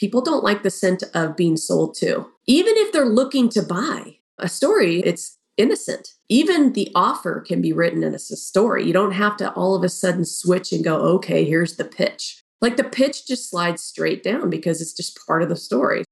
people 0.00 0.22
don't 0.22 0.42
like 0.42 0.62
the 0.62 0.70
scent 0.70 1.04
of 1.12 1.36
being 1.36 1.58
sold 1.58 1.94
to. 1.94 2.26
Even 2.46 2.72
if 2.78 2.90
they're 2.90 3.04
looking 3.04 3.50
to 3.50 3.62
buy 3.62 4.16
a 4.38 4.48
story, 4.48 5.00
it's 5.00 5.36
innocent. 5.58 6.14
Even 6.30 6.72
the 6.72 6.90
offer 6.94 7.40
can 7.46 7.60
be 7.60 7.74
written 7.74 8.02
as 8.02 8.30
a 8.30 8.36
story. 8.36 8.86
You 8.86 8.94
don't 8.94 9.12
have 9.12 9.36
to 9.36 9.52
all 9.52 9.74
of 9.74 9.84
a 9.84 9.90
sudden 9.90 10.24
switch 10.24 10.72
and 10.72 10.82
go, 10.82 10.96
okay, 10.96 11.44
here's 11.44 11.76
the 11.76 11.84
pitch. 11.84 12.40
Like 12.62 12.78
the 12.78 12.84
pitch 12.84 13.26
just 13.26 13.50
slides 13.50 13.82
straight 13.82 14.22
down 14.22 14.48
because 14.48 14.80
it's 14.80 14.94
just 14.94 15.20
part 15.26 15.42
of 15.42 15.50
the 15.50 15.56
story. 15.56 16.04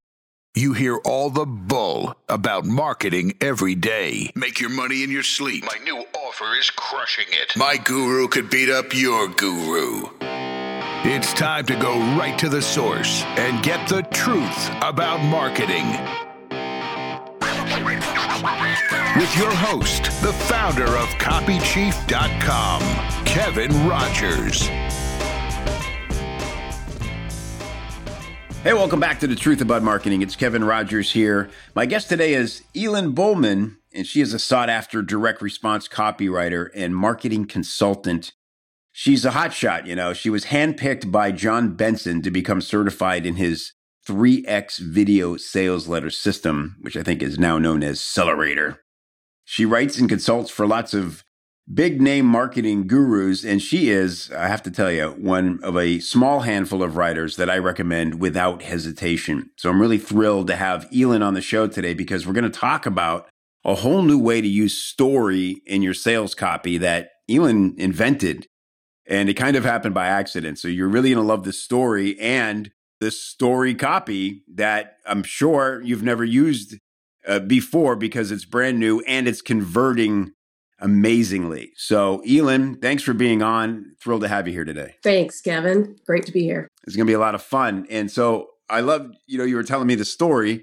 You 0.55 0.75
hear 0.75 0.97
all 1.05 1.31
the 1.31 1.47
bull 1.47 2.15
about 2.29 2.67
marketing 2.67 3.35
every 3.41 3.75
day. 3.75 4.31
Make 4.35 4.61
your 4.61 4.71
money 4.71 5.03
in 5.03 5.11
your 5.11 5.23
sleep. 5.23 5.65
My 5.65 5.83
new 5.85 6.05
offer 6.15 6.59
is 6.59 6.71
crushing 6.71 7.27
it. 7.31 7.57
My 7.57 7.77
guru 7.77 8.29
could 8.29 8.51
beat 8.51 8.69
up 8.69 8.95
your 8.95 9.29
guru. 9.29 10.09
It's 11.05 11.33
time 11.33 11.65
to 11.67 11.77
go 11.77 11.97
right 12.19 12.37
to 12.41 12.49
the 12.49 12.61
source 12.61 13.23
and 13.23 13.63
get 13.63 13.89
the 13.89 14.03
truth 14.03 14.69
about 14.83 15.23
marketing. 15.23 15.87
With 19.17 19.37
your 19.37 19.55
host, 19.55 20.07
the 20.23 20.33
founder 20.33 20.97
of 20.97 21.09
CopyChief.com, 21.21 22.81
Kevin 23.25 23.71
Rogers. 23.89 24.63
Hey, 28.65 28.73
welcome 28.73 28.99
back 28.99 29.21
to 29.21 29.29
the 29.29 29.37
Truth 29.37 29.61
About 29.61 29.85
Marketing. 29.85 30.21
It's 30.21 30.35
Kevin 30.35 30.65
Rogers 30.65 31.13
here. 31.13 31.49
My 31.77 31.87
guest 31.87 32.09
today 32.09 32.35
is 32.35 32.65
Elin 32.75 33.13
Bowman, 33.13 33.77
and 33.95 34.05
she 34.05 34.21
is 34.21 34.35
a 34.35 34.39
sought 34.41 34.69
after 34.69 35.03
direct 35.03 35.43
response 35.43 35.87
copywriter 35.87 36.71
and 36.75 36.97
marketing 36.97 37.47
consultant. 37.47 38.33
She's 39.01 39.25
a 39.25 39.31
hotshot, 39.31 39.87
you 39.87 39.95
know. 39.95 40.13
She 40.13 40.29
was 40.29 40.47
handpicked 40.47 41.13
by 41.13 41.31
John 41.31 41.77
Benson 41.77 42.21
to 42.23 42.33
become 42.33 42.61
certified 42.61 43.27
in 43.27 43.37
his 43.37 43.75
3x 44.09 44.81
video 44.81 45.37
sales 45.37 45.87
letter 45.87 46.11
system, 46.11 46.75
which 46.81 46.97
I 46.97 47.05
think 47.05 47.23
is 47.23 47.39
now 47.39 47.59
known 47.59 47.85
as 47.85 48.01
Celerator. 48.01 48.81
She 49.45 49.65
writes 49.65 50.01
and 50.01 50.09
consults 50.09 50.51
for 50.51 50.67
lots 50.67 50.95
of 50.95 51.23
big 51.73 52.03
name 52.03 52.27
marketing 52.27 52.89
gurus, 52.89 53.45
and 53.45 53.63
she 53.63 53.89
is, 53.89 54.33
I 54.33 54.49
have 54.49 54.65
to 54.65 54.71
tell 54.73 54.91
you, 54.91 55.11
one 55.11 55.61
of 55.63 55.77
a 55.77 56.01
small 56.01 56.41
handful 56.41 56.83
of 56.83 56.97
writers 56.97 57.37
that 57.37 57.49
I 57.49 57.59
recommend 57.59 58.21
without 58.21 58.63
hesitation. 58.63 59.51
So 59.59 59.71
I'm 59.71 59.81
really 59.81 59.99
thrilled 59.99 60.49
to 60.49 60.57
have 60.57 60.89
Elin 60.93 61.23
on 61.23 61.35
the 61.35 61.41
show 61.41 61.69
today 61.69 61.95
because 61.95 62.27
we're 62.27 62.33
going 62.33 62.51
to 62.51 62.51
talk 62.51 62.85
about 62.85 63.29
a 63.65 63.77
whole 63.77 64.03
new 64.03 64.19
way 64.19 64.41
to 64.41 64.49
use 64.49 64.77
story 64.77 65.63
in 65.67 65.83
your 65.83 65.95
sales 65.95 66.35
copy 66.35 66.79
that 66.79 67.11
Elin 67.29 67.77
invented. 67.79 68.49
And 69.09 69.29
it 69.29 69.35
kind 69.35 69.57
of 69.57 69.65
happened 69.65 69.95
by 69.95 70.07
accident. 70.07 70.59
So 70.59 70.69
you're 70.69 70.89
really 70.89 71.11
going 71.11 71.23
to 71.23 71.27
love 71.27 71.45
this 71.45 71.61
story 71.61 72.19
and 72.21 72.71
this 73.01 73.23
story 73.23 73.75
copy 73.75 74.43
that 74.55 74.99
I'm 75.07 75.23
sure 75.23 75.81
you've 75.83 76.03
never 76.03 76.25
used 76.25 76.77
uh, 77.27 77.41
before 77.41 77.97
because 77.97 78.31
it's 78.31 78.45
brand 78.45 78.79
new 78.79 79.01
and 79.01 79.27
it's 79.27 79.41
converting 79.41 80.33
amazingly. 80.81 81.73
So, 81.77 82.23
Elin, 82.29 82.77
thanks 82.77 83.03
for 83.03 83.15
being 83.15 83.43
on. 83.43 83.93
Thrilled 84.01 84.23
to 84.23 84.29
have 84.29 84.47
you 84.47 84.53
here 84.53 84.65
today. 84.65 84.95
Thanks, 85.03 85.41
Kevin. 85.41 85.97
Great 86.07 86.27
to 86.27 86.33
be 86.33 86.43
here. 86.43 86.69
It's 86.87 86.95
going 86.95 87.07
to 87.07 87.11
be 87.11 87.15
a 87.15 87.19
lot 87.19 87.35
of 87.35 87.43
fun. 87.43 87.87
And 87.91 88.11
so, 88.11 88.51
I 88.71 88.81
love, 88.81 89.11
you 89.27 89.39
know, 89.39 89.45
you 89.45 89.57
were 89.57 89.63
telling 89.63 89.87
me 89.87 89.95
the 89.95 90.05
story 90.05 90.63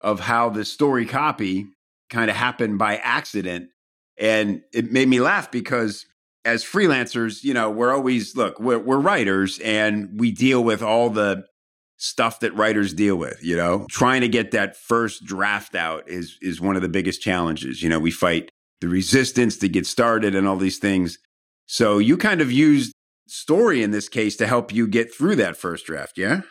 of 0.00 0.20
how 0.20 0.50
the 0.50 0.64
story 0.64 1.06
copy 1.06 1.66
kind 2.10 2.30
of 2.30 2.36
happened 2.36 2.78
by 2.78 2.96
accident. 2.98 3.70
And 4.18 4.62
it 4.72 4.92
made 4.92 5.08
me 5.08 5.20
laugh 5.20 5.50
because 5.50 6.06
as 6.46 6.64
freelancers, 6.64 7.44
you 7.44 7.52
know, 7.52 7.70
we're 7.70 7.94
always, 7.94 8.36
look, 8.36 8.58
we're, 8.58 8.78
we're 8.78 9.00
writers 9.00 9.58
and 9.58 10.18
we 10.18 10.30
deal 10.30 10.64
with 10.64 10.82
all 10.82 11.10
the 11.10 11.44
stuff 11.98 12.40
that 12.40 12.54
writers 12.54 12.92
deal 12.92 13.16
with 13.16 13.42
you 13.42 13.56
know 13.56 13.86
trying 13.88 14.20
to 14.20 14.28
get 14.28 14.50
that 14.50 14.76
first 14.76 15.24
draft 15.24 15.74
out 15.74 16.06
is 16.06 16.36
is 16.42 16.60
one 16.60 16.76
of 16.76 16.82
the 16.82 16.90
biggest 16.90 17.22
challenges 17.22 17.82
you 17.82 17.88
know 17.88 17.98
we 17.98 18.10
fight 18.10 18.50
the 18.80 18.88
resistance 18.88 19.56
to 19.58 19.68
get 19.68 19.86
started 19.86 20.34
and 20.34 20.46
all 20.46 20.56
these 20.56 20.78
things. 20.78 21.18
So 21.66 21.98
you 21.98 22.16
kind 22.16 22.40
of 22.40 22.52
used 22.52 22.92
story 23.26 23.82
in 23.82 23.90
this 23.90 24.08
case 24.08 24.36
to 24.36 24.46
help 24.46 24.72
you 24.72 24.86
get 24.86 25.12
through 25.12 25.36
that 25.36 25.56
first 25.56 25.86
draft, 25.86 26.16
yeah? 26.16 26.42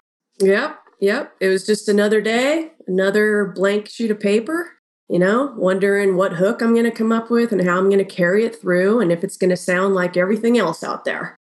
Yep, 0.42 0.78
yep. 1.00 1.34
It 1.40 1.48
was 1.48 1.66
just 1.66 1.88
another 1.88 2.22
day, 2.22 2.72
another 2.88 3.54
blank 3.56 3.90
sheet 3.90 4.12
of 4.12 4.20
paper, 4.20 4.72
you 5.10 5.20
know, 5.20 5.54
wondering 5.56 6.16
what 6.16 6.34
hook 6.34 6.62
I'm 6.62 6.74
going 6.74 6.86
to 6.86 6.92
come 6.92 7.12
up 7.12 7.30
with 7.30 7.52
and 7.52 7.62
how 7.62 7.78
I'm 7.78 7.90
going 7.90 8.00
to 8.00 8.06
carry 8.06 8.46
it 8.46 8.60
through 8.60 9.00
and 9.00 9.12
if 9.12 9.24
it's 9.24 9.38
going 9.38 9.52
to 9.52 9.58
sound 9.58 9.94
like 9.94 10.18
everything 10.18 10.58
else 10.58 10.84
out 10.84 11.06
there. 11.06 11.38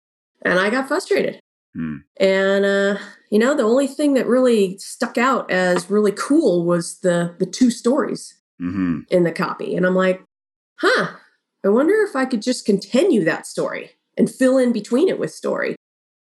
And 0.42 0.58
I 0.58 0.70
got 0.70 0.88
frustrated. 0.88 1.40
Hmm. 1.74 1.98
And 2.18 2.64
uh, 2.64 2.98
you 3.30 3.38
know, 3.38 3.56
the 3.56 3.62
only 3.62 3.86
thing 3.86 4.14
that 4.14 4.26
really 4.26 4.78
stuck 4.78 5.18
out 5.18 5.50
as 5.50 5.90
really 5.90 6.12
cool 6.12 6.64
was 6.64 7.00
the 7.00 7.36
the 7.38 7.46
two 7.46 7.70
stories 7.70 8.40
mm-hmm. 8.60 9.00
in 9.10 9.24
the 9.24 9.32
copy. 9.32 9.76
And 9.76 9.86
I'm 9.86 9.94
like, 9.94 10.22
huh, 10.80 11.14
I 11.64 11.68
wonder 11.68 11.94
if 12.02 12.16
I 12.16 12.24
could 12.24 12.42
just 12.42 12.64
continue 12.64 13.24
that 13.24 13.46
story 13.46 13.92
and 14.16 14.30
fill 14.30 14.58
in 14.58 14.72
between 14.72 15.08
it 15.08 15.18
with 15.18 15.32
story. 15.32 15.76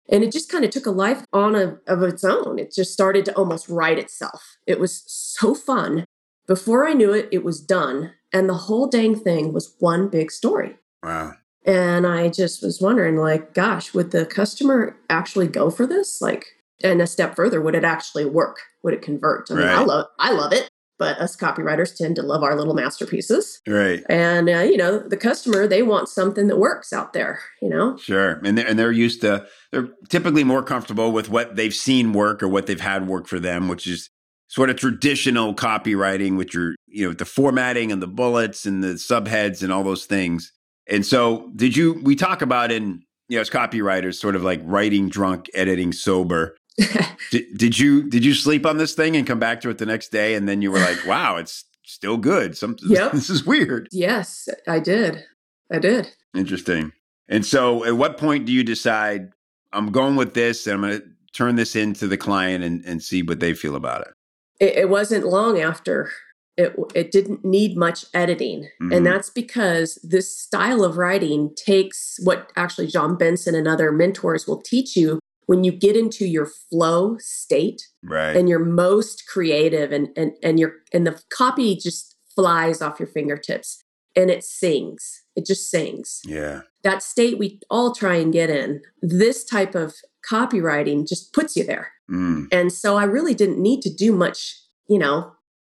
And 0.10 0.24
it 0.24 0.32
just 0.32 0.50
kind 0.50 0.64
of 0.64 0.72
took 0.72 0.86
a 0.86 0.92
life 0.92 1.26
on 1.34 1.56
a, 1.56 1.78
of 1.86 2.02
its 2.02 2.24
own. 2.24 2.60
It 2.60 2.74
just 2.74 2.94
started 2.94 3.26
to 3.26 3.36
almost 3.36 3.68
write 3.68 4.00
itself. 4.00 4.58
It 4.66 4.80
was 4.80 5.04
so 5.06 5.54
fun. 5.54 6.06
Before 6.48 6.88
I 6.88 6.94
knew 6.94 7.14
it, 7.14 7.30
it 7.32 7.44
was 7.44 7.60
done. 7.60 8.14
And 8.34 8.50
the 8.50 8.54
whole 8.54 8.88
dang 8.88 9.16
thing 9.16 9.54
was 9.54 9.76
one 9.80 10.10
big 10.10 10.32
story. 10.32 10.76
Wow. 11.04 11.34
And 11.66 12.08
I 12.08 12.30
just 12.30 12.64
was 12.64 12.82
wondering, 12.82 13.18
like, 13.18 13.54
gosh, 13.54 13.94
would 13.94 14.12
the 14.12 14.26
customer 14.26 14.98
actually 15.10 15.48
go 15.48 15.70
for 15.70 15.86
this? 15.86 16.22
Like, 16.22 16.46
and 16.84 17.02
a 17.02 17.08
step 17.08 17.36
further, 17.36 17.62
would 17.62 17.76
it 17.76 17.84
actually 17.84 18.26
work? 18.26 18.58
Would 18.84 18.94
it 18.94 19.02
convert? 19.02 19.52
I 19.52 19.56
mean, 19.56 19.66
right. 19.66 19.76
I 19.78 19.84
love, 19.84 20.08
I 20.20 20.32
love 20.32 20.54
it 20.54 20.70
but 20.98 21.20
us 21.20 21.36
copywriters 21.36 21.96
tend 21.96 22.16
to 22.16 22.24
love 22.24 22.44
our 22.44 22.56
little 22.56 22.74
masterpieces. 22.74 23.62
Right. 23.68 24.04
And, 24.10 24.50
uh, 24.50 24.60
you 24.60 24.78
know, 24.78 25.00
the 25.00 25.18
customer, 25.18 25.68
they 25.68 25.84
want 25.84 26.10
something 26.10 26.48
that 26.48 26.58
works 26.58 26.92
out 26.92 27.14
there, 27.14 27.40
you 27.62 27.70
know? 27.70 27.98
Sure. 27.98 28.42
And 28.44 28.58
they're, 28.58 28.68
and 28.68 28.80
they're 28.80 28.92
used 28.92 29.22
to, 29.22 29.48
they're 29.72 29.90
typically 30.10 30.44
more 30.44 30.64
comfortable 30.64 31.12
with 31.12 31.30
what 31.30 31.56
they've 31.56 31.74
seen 31.74 32.14
work 32.14 32.42
or 32.42 32.48
what 32.48 32.66
they've 32.66 32.82
had 32.82 33.08
work 33.08 33.28
for 33.28 33.40
them, 33.40 33.68
which 33.68 33.88
is 33.88 34.10
sort 34.48 34.70
of 34.70 34.78
traditional 34.78 35.54
copywriting 35.54 36.38
with 36.38 36.54
your, 36.54 36.76
you 36.88 37.08
know, 37.08 37.14
the 37.14 37.26
formatting 37.26 37.92
and 37.92 38.02
the 38.02 38.08
bullets 38.08 38.66
and 38.66 38.84
the 38.84 38.94
subheads 38.94 39.62
and 39.62 39.72
all 39.72 39.84
those 39.84 40.06
things. 40.06 40.52
And 40.90 41.06
so, 41.06 41.52
did 41.56 41.76
you, 41.76 42.00
we 42.04 42.16
talk 42.16 42.42
about 42.42 42.72
in, 42.72 43.04
you 43.30 43.38
know, 43.38 43.42
as 43.42 43.50
copywriters, 43.50 44.16
sort 44.16 44.36
of 44.36 44.44
like 44.44 44.62
writing 44.64 45.10
drunk, 45.10 45.50
editing 45.54 45.92
sober. 45.92 46.56
did, 47.32 47.46
did 47.58 47.80
you 47.80 48.08
did 48.08 48.24
you 48.24 48.34
sleep 48.34 48.66
on 48.66 48.78
this 48.78 48.94
thing 48.94 49.16
and 49.16 49.26
come 49.26 49.40
back 49.40 49.62
to 49.62 49.70
it 49.70 49.80
the 49.80 49.86
next 49.86 50.12
day 50.12 50.36
and 50.36 50.48
then 50.48 50.62
you 50.62 50.72
were 50.72 50.80
like, 50.80 51.06
wow, 51.08 51.36
it's 51.36 51.66
still 51.84 52.18
good. 52.18 52.56
Some 52.58 52.78
yep. 52.88 53.12
this 53.12 53.30
is 53.30 53.46
weird. 53.46 53.88
Yes, 53.92 54.48
I 54.68 54.80
did. 54.80 55.24
I 55.72 55.80
did. 55.80 56.10
Interesting. 56.36 56.94
And 57.28 57.46
so 57.46 57.84
at 57.84 57.98
what 57.98 58.18
point 58.18 58.46
do 58.46 58.54
you 58.54 58.64
decide 58.64 59.32
I'm 59.74 59.92
going 59.92 60.16
with 60.16 60.34
this 60.34 60.68
and 60.68 60.76
I'm 60.76 60.82
going 60.82 61.02
to 61.02 61.08
turn 61.34 61.56
this 61.56 61.76
into 61.76 62.08
the 62.08 62.18
client 62.18 62.64
and, 62.64 62.86
and 62.86 63.04
see 63.04 63.22
what 63.22 63.40
they 63.40 63.54
feel 63.54 63.76
about 63.76 64.02
it? 64.02 64.14
It? 64.60 64.76
It 64.76 64.90
wasn't 64.90 65.26
long 65.26 65.60
after 65.60 66.10
it, 66.58 66.76
it 66.96 67.12
didn't 67.12 67.46
need 67.46 67.78
much 67.78 68.06
editing. 68.14 68.64
Mm-hmm. 68.82 68.92
And 68.92 69.06
that's 69.06 69.30
because 69.30 70.00
this 70.04 70.36
style 70.36 70.84
of 70.84 70.98
writing 70.98 71.54
takes 71.56 72.20
what 72.24 72.52
actually 72.56 72.88
John 72.88 73.16
Benson 73.16 73.54
and 73.54 73.68
other 73.68 73.92
mentors 73.92 74.48
will 74.48 74.62
teach 74.62 74.96
you 74.96 75.20
when 75.46 75.64
you 75.64 75.72
get 75.72 75.96
into 75.96 76.26
your 76.26 76.46
flow 76.46 77.18
state 77.20 77.88
right. 78.04 78.36
and 78.36 78.48
you're 78.48 78.64
most 78.64 79.24
creative 79.28 79.92
and 79.92 80.10
and 80.16 80.34
and 80.44 80.60
your 80.60 80.74
and 80.94 81.08
the 81.08 81.22
copy 81.30 81.76
just 81.76 82.16
flies 82.36 82.82
off 82.82 83.00
your 83.00 83.08
fingertips 83.08 83.84
and 84.16 84.30
it 84.30 84.44
sings 84.44 85.24
it 85.36 85.46
just 85.46 85.72
sings 85.72 86.22
yeah 86.26 86.62
that 86.84 87.02
state 87.02 87.40
we 87.40 87.60
all 87.70 87.96
try 87.96 88.16
and 88.16 88.34
get 88.34 88.50
in 88.50 88.82
this 89.02 89.44
type 89.44 89.74
of 89.74 89.96
copywriting 90.30 91.08
just 91.08 91.34
puts 91.34 91.56
you 91.56 91.64
there 91.64 91.92
mm. 92.10 92.46
and 92.52 92.72
so 92.72 92.98
i 92.98 93.04
really 93.04 93.34
didn't 93.34 93.62
need 93.62 93.82
to 93.82 93.94
do 93.94 94.12
much 94.12 94.56
you 94.88 95.00
know 95.00 95.32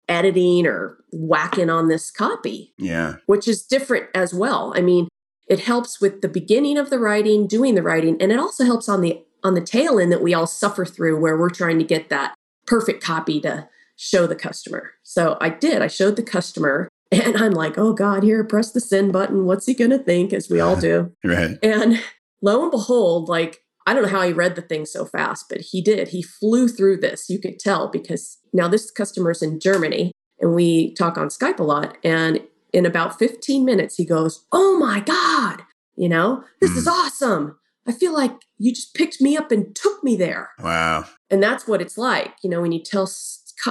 editing 0.09 0.67
or 0.67 0.99
whacking 1.13 1.71
on 1.71 1.89
this 1.89 2.11
copy 2.11 2.75
yeah 2.79 3.17
which 3.27 3.49
is 3.49 3.65
different 3.65 4.07
as 4.15 4.35
well 4.35 4.73
i 4.77 4.81
mean 4.81 5.09
it 5.49 5.61
helps 5.61 6.01
with 6.01 6.21
the 6.21 6.29
beginning 6.29 6.79
of 6.79 6.91
the 6.91 6.99
writing 6.99 7.47
doing 7.47 7.75
the 7.75 7.83
writing 7.83 8.17
and 8.21 8.31
it 8.31 8.39
also 8.39 8.65
helps 8.65 8.89
on 8.89 9.01
the 9.01 9.23
on 9.43 9.55
the 9.55 9.61
tail 9.61 9.99
end 10.01 10.11
that 10.11 10.23
we 10.23 10.33
all 10.35 10.47
suffer 10.47 10.85
through 10.85 11.21
where 11.21 11.37
we're 11.37 11.51
trying 11.51 11.79
to 11.79 11.85
get 11.85 12.09
that 12.09 12.35
perfect 12.67 13.03
copy 13.03 13.41
to 13.43 13.69
show 13.97 14.27
the 14.27 14.35
customer. 14.35 14.93
So 15.03 15.37
I 15.41 15.51
did. 15.51 15.83
I 15.83 15.87
showed 15.87 16.17
the 16.17 16.23
customer 16.23 16.89
and 17.13 17.37
I'm 17.37 17.53
like, 17.53 17.79
oh 17.79 17.93
God, 17.93 18.23
here, 18.23 18.43
press 18.43 18.73
the 18.73 18.81
send 18.81 19.13
button. 19.13 19.45
What's 19.45 19.67
he 19.67 19.75
going 19.75 19.91
to 19.91 19.99
think? 19.99 20.33
As 20.33 20.49
we 20.49 20.61
all 20.61 20.77
do. 20.81 21.13
right. 21.23 21.59
And 21.63 22.03
lo 22.43 22.63
and 22.63 22.71
behold, 22.71 23.29
like, 23.29 23.61
I 23.87 23.93
don't 23.93 24.05
know 24.05 24.09
how 24.09 24.23
he 24.23 24.33
read 24.33 24.57
the 24.57 24.63
thing 24.63 24.87
so 24.87 25.05
fast, 25.05 25.47
but 25.49 25.61
he 25.61 25.83
did. 25.83 26.09
He 26.09 26.23
flew 26.23 26.69
through 26.69 26.99
this. 26.99 27.29
You 27.29 27.39
could 27.39 27.59
tell 27.59 27.89
because 27.89 28.39
now 28.53 28.69
this 28.69 28.91
customer's 28.91 29.43
in 29.43 29.61
Germany 29.61 30.13
and 30.41 30.55
we 30.55 30.95
talk 30.95 31.19
on 31.19 31.29
Skype 31.29 31.59
a 31.59 31.65
lot. 31.65 31.97
And 32.03 32.41
in 32.73 32.87
about 32.87 33.19
15 33.19 33.65
minutes, 33.65 33.97
he 33.97 34.05
goes, 34.05 34.47
Oh 34.53 34.79
my 34.79 35.01
God, 35.01 35.63
you 35.97 36.09
know, 36.09 36.45
this 36.61 36.73
mm. 36.73 36.79
is 36.79 36.89
awesome 36.89 37.59
I 37.87 37.93
feel 37.93 38.13
like 38.13 38.33
you 38.59 38.73
just 38.73 38.95
picked 38.95 39.21
me 39.21 39.37
up 39.37 39.53
and 39.53 39.75
took 39.75 40.03
me 40.03 40.17
there. 40.17 40.51
Wow. 40.59 41.05
And 41.31 41.43
that's 41.43 41.67
what 41.67 41.83
it's 41.83 41.99
like, 41.99 42.35
you 42.43 42.49
know, 42.49 42.61
when 42.61 42.73
you 42.73 42.83
tell 42.83 43.09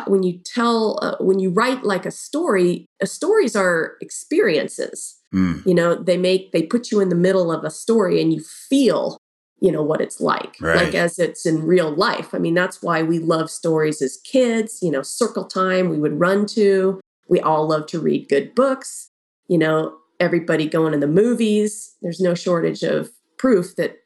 when 0.07 0.24
you 0.24 0.39
tell 0.44 0.98
uh, 1.01 1.15
when 1.19 1.39
you 1.39 1.50
write 1.50 1.83
like 1.83 2.06
a 2.06 2.12
story, 2.12 2.86
uh, 3.01 3.06
stories 3.06 3.56
are 3.56 3.94
experiences. 4.01 5.19
Mm. 5.33 5.65
You 5.65 5.74
know, 5.74 5.95
they 5.95 6.18
make 6.18 6.51
they 6.51 6.63
put 6.63 6.92
you 6.92 7.00
in 7.00 7.10
the 7.10 7.15
middle 7.15 7.51
of 7.51 7.63
a 7.63 7.71
story 7.71 8.21
and 8.21 8.33
you 8.33 8.42
feel 8.42 9.18
you 9.63 9.71
know 9.71 9.81
what 9.81 10.01
it's 10.01 10.19
like 10.19 10.57
right. 10.60 10.75
like 10.75 10.94
as 10.94 11.18
it's 11.18 11.45
in 11.45 11.65
real 11.65 11.89
life. 11.89 12.36
I 12.36 12.38
mean 12.38 12.54
that's 12.54 12.83
why 12.83 13.01
we 13.01 13.18
love 13.18 13.50
stories 13.50 14.01
as 14.01 14.19
kids 14.25 14.80
you 14.81 14.92
know 14.92 15.01
circle 15.01 15.45
time 15.45 15.89
we 15.89 15.98
would 15.98 16.19
run 16.19 16.45
to. 16.48 17.00
We 17.30 17.39
all 17.39 17.65
love 17.65 17.88
to 17.88 18.00
read 18.00 18.30
good 18.30 18.54
books 18.54 19.10
you 19.48 19.57
know 19.57 19.95
everybody 20.19 20.68
going 20.68 20.92
to 20.92 21.00
the 21.00 21.07
movies. 21.07 21.95
There's 22.01 22.19
no 22.19 22.36
shortage 22.36 22.83
of 22.83 23.10
proof 23.38 23.75
that 23.77 23.98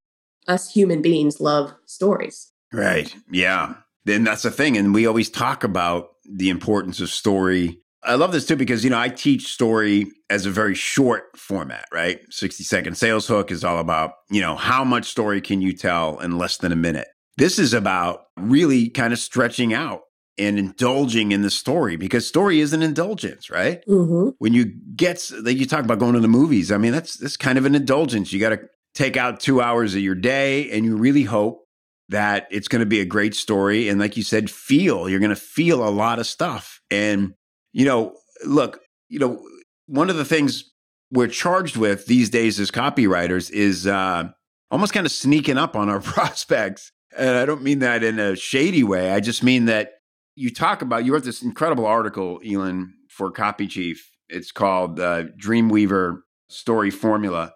us 0.48 0.71
human 0.71 1.01
beings 1.01 1.42
love 1.42 1.74
stories. 1.86 2.51
Right 2.71 3.13
yeah. 3.31 3.74
Then 4.06 4.24
that's 4.24 4.44
the 4.44 4.51
thing 4.51 4.77
and 4.77 4.94
we 4.94 5.07
always 5.07 5.30
talk 5.30 5.63
about 5.63 6.12
the 6.24 6.50
importance 6.51 7.01
of 7.01 7.09
story 7.09 7.81
I 8.04 8.16
love 8.16 8.32
this 8.32 8.46
too 8.46 8.56
because 8.56 8.84
you 8.84 8.90
know 8.90 9.00
I 9.00 9.10
teach 9.10 9.48
story 9.48 10.08
as 10.30 10.46
a 10.46 10.52
very 10.52 10.76
short 10.76 11.26
format, 11.36 11.86
right? 11.92 12.20
60 12.30 12.64
second 12.64 12.96
sales 12.96 13.28
hook 13.28 13.52
is 13.52 13.64
all 13.64 13.80
about, 13.80 14.12
you 14.30 14.42
know, 14.42 14.56
how 14.56 14.84
much 14.84 15.06
story 15.06 15.42
can 15.42 15.62
you 15.62 15.74
tell 15.74 16.20
in 16.20 16.38
less 16.38 16.58
than 16.58 16.72
a 16.72 16.76
minute. 16.76 17.08
This 17.38 17.60
is 17.60 17.74
about 17.74 18.22
really 18.38 18.90
kind 18.90 19.14
of 19.14 19.20
stretching 19.20 19.74
out 19.74 20.02
and 20.38 20.60
indulging 20.60 21.32
in 21.32 21.42
the 21.42 21.50
story 21.50 21.96
because 21.96 22.28
story 22.28 22.60
is 22.60 22.74
an 22.74 22.84
indulgence, 22.84 23.50
right? 23.50 23.84
Mm-hmm. 23.88 24.30
When 24.38 24.54
you 24.54 24.66
get 24.96 25.30
like 25.42 25.58
you 25.58 25.66
talk 25.66 25.84
about 25.84 26.00
going 26.00 26.14
to 26.14 26.20
the 26.20 26.28
movies, 26.28 26.72
I 26.72 26.78
mean 26.78 26.92
that's 26.92 27.18
that's 27.18 27.38
kind 27.38 27.58
of 27.58 27.66
an 27.66 27.76
indulgence. 27.76 28.32
You 28.32 28.40
got 28.40 28.50
to 28.50 28.60
take 28.94 29.18
out 29.18 29.40
2 29.40 29.62
hours 29.62 29.96
of 29.96 30.02
your 30.02 30.16
day 30.16 30.72
and 30.72 30.86
you 30.86 30.96
really 30.98 31.24
hope 31.24 31.66
that 32.10 32.48
it's 32.52 32.68
going 32.68 32.80
to 32.80 32.86
be 32.86 33.00
a 33.02 33.06
great 33.06 33.36
story 33.36 33.90
and 33.90 34.00
like 34.00 34.16
you 34.16 34.24
said 34.24 34.50
feel 34.50 35.10
you're 35.10 35.20
going 35.20 35.30
to 35.30 35.36
feel 35.36 35.88
a 35.88 35.90
lot 35.90 36.20
of 36.20 36.26
stuff 36.26 36.80
and 36.90 37.34
you 37.74 37.86
know, 37.86 38.16
look, 38.46 38.80
you 39.10 39.19
know, 39.19 39.42
one 39.88 40.10
of 40.10 40.18
the 40.18 40.25
things 40.25 40.72
we're 41.12 41.28
charged 41.28 41.78
with 41.78 42.06
these 42.08 42.30
days 42.30 42.60
as 42.60 42.72
copywriters 42.72 43.50
is 43.52 43.88
uh, 43.88 44.30
almost 44.69 44.94
kind 44.94 45.06
of 45.06 45.12
sneaking 45.12 45.58
up 45.58 45.75
on 45.75 45.90
our 45.90 46.02
prospects. 46.02 46.92
And 47.18 47.30
I 47.30 47.46
don't 47.46 47.64
mean 47.64 47.80
that 47.80 48.04
in 48.04 48.19
a 48.19 48.36
shady 48.36 48.84
way. 48.84 49.12
I 49.12 49.19
just 49.19 49.44
mean 49.44 49.66
that 49.66 49.94
you 50.36 50.54
talk 50.54 50.81
about, 50.81 51.06
you 51.06 51.14
wrote 51.14 51.24
this 51.24 51.42
incredible 51.42 51.86
article, 51.86 52.40
Elin, 52.46 52.94
for 53.10 53.31
Copy 53.31 53.68
Chief. 53.68 54.12
It's 54.30 54.52
called 54.52 55.00
uh, 55.00 55.24
Dreamweaver 55.42 56.19
Story 56.50 56.92
Formula. 56.92 57.54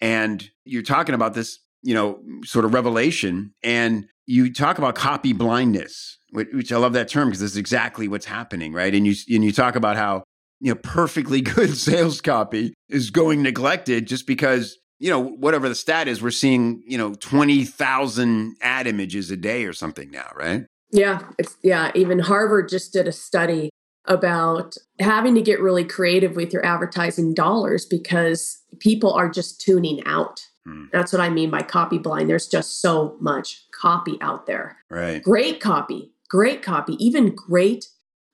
And 0.00 0.48
you're 0.64 0.82
talking 0.82 1.14
about 1.14 1.34
this, 1.34 1.60
you 1.82 1.94
know, 1.94 2.20
sort 2.44 2.64
of 2.64 2.74
revelation. 2.74 3.54
And 3.62 4.06
you 4.28 4.52
talk 4.52 4.78
about 4.78 4.94
copy 4.94 5.32
blindness 5.32 6.18
which 6.30 6.72
I 6.72 6.76
love 6.76 6.92
that 6.92 7.08
term 7.08 7.28
because 7.28 7.40
this 7.40 7.52
is 7.52 7.56
exactly 7.56 8.08
what's 8.08 8.26
happening, 8.26 8.72
right? 8.72 8.94
And 8.94 9.06
you 9.06 9.14
and 9.34 9.44
you 9.44 9.52
talk 9.52 9.76
about 9.76 9.96
how 9.96 10.24
you 10.60 10.72
know 10.72 10.80
perfectly 10.82 11.40
good 11.42 11.76
sales 11.76 12.20
copy 12.20 12.74
is 12.88 13.10
going 13.10 13.42
neglected 13.42 14.06
just 14.06 14.26
because 14.26 14.76
you 14.98 15.10
know 15.10 15.20
whatever 15.20 15.68
the 15.68 15.74
stat 15.74 16.08
is, 16.08 16.22
we're 16.22 16.30
seeing 16.30 16.82
you 16.86 16.98
know 16.98 17.14
twenty 17.14 17.64
thousand 17.64 18.56
ad 18.60 18.86
images 18.86 19.30
a 19.30 19.36
day 19.36 19.64
or 19.64 19.72
something 19.72 20.10
now, 20.10 20.30
right? 20.36 20.66
Yeah, 20.90 21.22
it's 21.38 21.56
yeah. 21.62 21.90
Even 21.94 22.18
Harvard 22.18 22.68
just 22.68 22.92
did 22.92 23.08
a 23.08 23.12
study 23.12 23.70
about 24.04 24.74
having 25.00 25.34
to 25.34 25.42
get 25.42 25.60
really 25.60 25.84
creative 25.84 26.34
with 26.34 26.50
your 26.52 26.64
advertising 26.64 27.34
dollars 27.34 27.84
because 27.84 28.58
people 28.80 29.12
are 29.12 29.28
just 29.28 29.60
tuning 29.60 30.02
out. 30.06 30.40
Hmm. 30.68 30.84
That's 30.92 31.12
what 31.12 31.20
I 31.20 31.30
mean 31.30 31.50
by 31.50 31.62
copy 31.62 31.98
blind. 31.98 32.28
There's 32.28 32.46
just 32.46 32.80
so 32.80 33.16
much 33.20 33.64
copy 33.70 34.18
out 34.20 34.46
there. 34.46 34.78
Right. 34.90 35.22
Great 35.22 35.60
copy, 35.60 36.12
great 36.28 36.62
copy, 36.62 37.02
even 37.04 37.34
great 37.34 37.88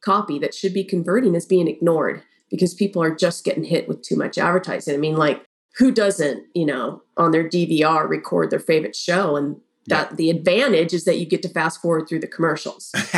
copy 0.04 0.38
that 0.40 0.54
should 0.54 0.75
be 0.75 0.84
converting 0.84 1.34
is 1.34 1.46
being 1.46 1.69
ignored 1.69 2.22
because 2.50 2.75
people 2.75 3.02
are 3.02 3.14
just 3.14 3.44
getting 3.44 3.64
hit 3.64 3.88
with 3.88 4.02
too 4.02 4.16
much 4.16 4.36
advertising. 4.36 4.94
I 4.94 4.98
mean, 4.98 5.16
like, 5.16 5.44
who 5.76 5.90
doesn't, 5.90 6.44
you 6.54 6.66
know, 6.66 7.02
on 7.16 7.32
their 7.32 7.48
DVR 7.48 8.08
record 8.08 8.50
their 8.50 8.60
favorite 8.60 8.94
show? 8.94 9.37
And 9.37 9.60
that 9.87 10.10
yeah. 10.10 10.16
the 10.16 10.30
advantage 10.30 10.92
is 10.92 11.04
that 11.04 11.19
you 11.19 11.26
get 11.26 11.42
to 11.42 11.48
fast 11.48 11.80
forward 11.80 12.08
through 12.08 12.20
the 12.20 12.26
commercials. 12.26 12.92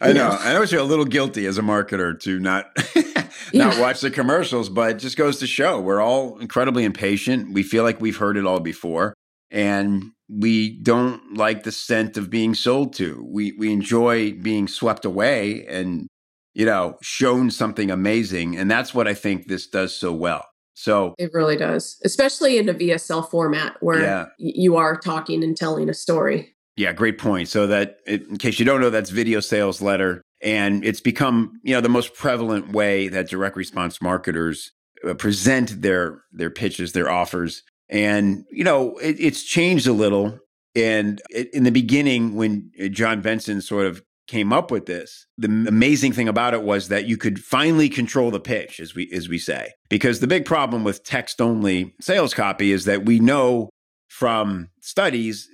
I 0.00 0.12
know. 0.12 0.30
I 0.30 0.54
know 0.54 0.62
you're 0.62 0.80
a 0.80 0.84
little 0.84 1.04
guilty 1.04 1.44
as 1.46 1.58
a 1.58 1.62
marketer 1.62 2.18
to 2.20 2.38
not 2.38 2.74
not 3.54 3.74
yeah. 3.74 3.80
watch 3.80 4.00
the 4.00 4.10
commercials, 4.10 4.68
but 4.68 4.92
it 4.92 4.98
just 4.98 5.16
goes 5.16 5.38
to 5.38 5.46
show 5.46 5.80
we're 5.80 6.00
all 6.00 6.38
incredibly 6.38 6.84
impatient. 6.84 7.52
We 7.52 7.62
feel 7.62 7.84
like 7.84 8.00
we've 8.00 8.16
heard 8.16 8.36
it 8.36 8.46
all 8.46 8.60
before. 8.60 9.14
And 9.52 10.12
we 10.30 10.80
don't 10.82 11.34
like 11.36 11.64
the 11.64 11.72
scent 11.72 12.16
of 12.16 12.30
being 12.30 12.54
sold 12.54 12.94
to. 12.94 13.24
We 13.28 13.52
we 13.52 13.72
enjoy 13.72 14.32
being 14.32 14.68
swept 14.68 15.04
away 15.04 15.66
and 15.66 16.06
you 16.54 16.64
know 16.64 16.96
shown 17.02 17.50
something 17.50 17.90
amazing, 17.90 18.56
and 18.56 18.70
that's 18.70 18.94
what 18.94 19.08
I 19.08 19.14
think 19.14 19.48
this 19.48 19.66
does 19.66 19.96
so 19.96 20.12
well. 20.12 20.44
So 20.74 21.14
it 21.18 21.30
really 21.34 21.56
does, 21.56 21.98
especially 22.04 22.58
in 22.58 22.68
a 22.68 22.74
VSL 22.74 23.28
format 23.28 23.76
where 23.80 24.00
yeah. 24.00 24.26
you 24.38 24.76
are 24.76 24.96
talking 24.96 25.42
and 25.42 25.56
telling 25.56 25.90
a 25.90 25.94
story. 25.94 26.54
Yeah, 26.76 26.92
great 26.92 27.18
point. 27.18 27.48
So 27.48 27.66
that 27.66 27.98
in 28.06 28.38
case 28.38 28.58
you 28.58 28.64
don't 28.64 28.80
know, 28.80 28.88
that's 28.88 29.10
video 29.10 29.40
sales 29.40 29.82
letter, 29.82 30.22
and 30.42 30.84
it's 30.84 31.00
become 31.00 31.60
you 31.62 31.74
know 31.74 31.80
the 31.80 31.88
most 31.88 32.14
prevalent 32.14 32.72
way 32.72 33.08
that 33.08 33.28
direct 33.28 33.56
response 33.56 34.00
marketers 34.00 34.72
uh, 35.06 35.14
present 35.14 35.82
their 35.82 36.22
their 36.32 36.50
pitches, 36.50 36.92
their 36.92 37.10
offers 37.10 37.62
and, 37.90 38.44
you 38.50 38.62
know, 38.62 38.96
it, 38.98 39.16
it's 39.18 39.42
changed 39.42 39.86
a 39.86 39.92
little. 39.92 40.38
And 40.76 41.20
in 41.52 41.64
the 41.64 41.72
beginning, 41.72 42.36
when 42.36 42.70
uh, 42.82 42.86
John 42.86 43.20
Benson 43.20 43.60
sort 43.60 43.86
of 43.86 44.02
came 44.28 44.52
up 44.52 44.70
with 44.70 44.86
this, 44.86 45.26
the 45.36 45.48
amazing 45.48 46.12
thing 46.12 46.28
about 46.28 46.54
it 46.54 46.62
was 46.62 46.88
that 46.88 47.06
you 47.06 47.16
could 47.16 47.42
finally 47.42 47.88
control 47.88 48.30
the 48.30 48.38
pitch, 48.38 48.78
as 48.78 48.94
we 48.94 49.10
as 49.12 49.28
we 49.28 49.38
say. 49.38 49.72
Because 49.88 50.20
the 50.20 50.28
big 50.28 50.44
problem 50.44 50.84
with 50.84 51.02
text 51.02 51.40
only 51.40 51.96
sales 52.00 52.32
copy 52.32 52.70
is 52.70 52.84
that 52.84 53.04
we 53.04 53.18
know 53.18 53.68
from 54.08 54.68
studies 54.80 55.48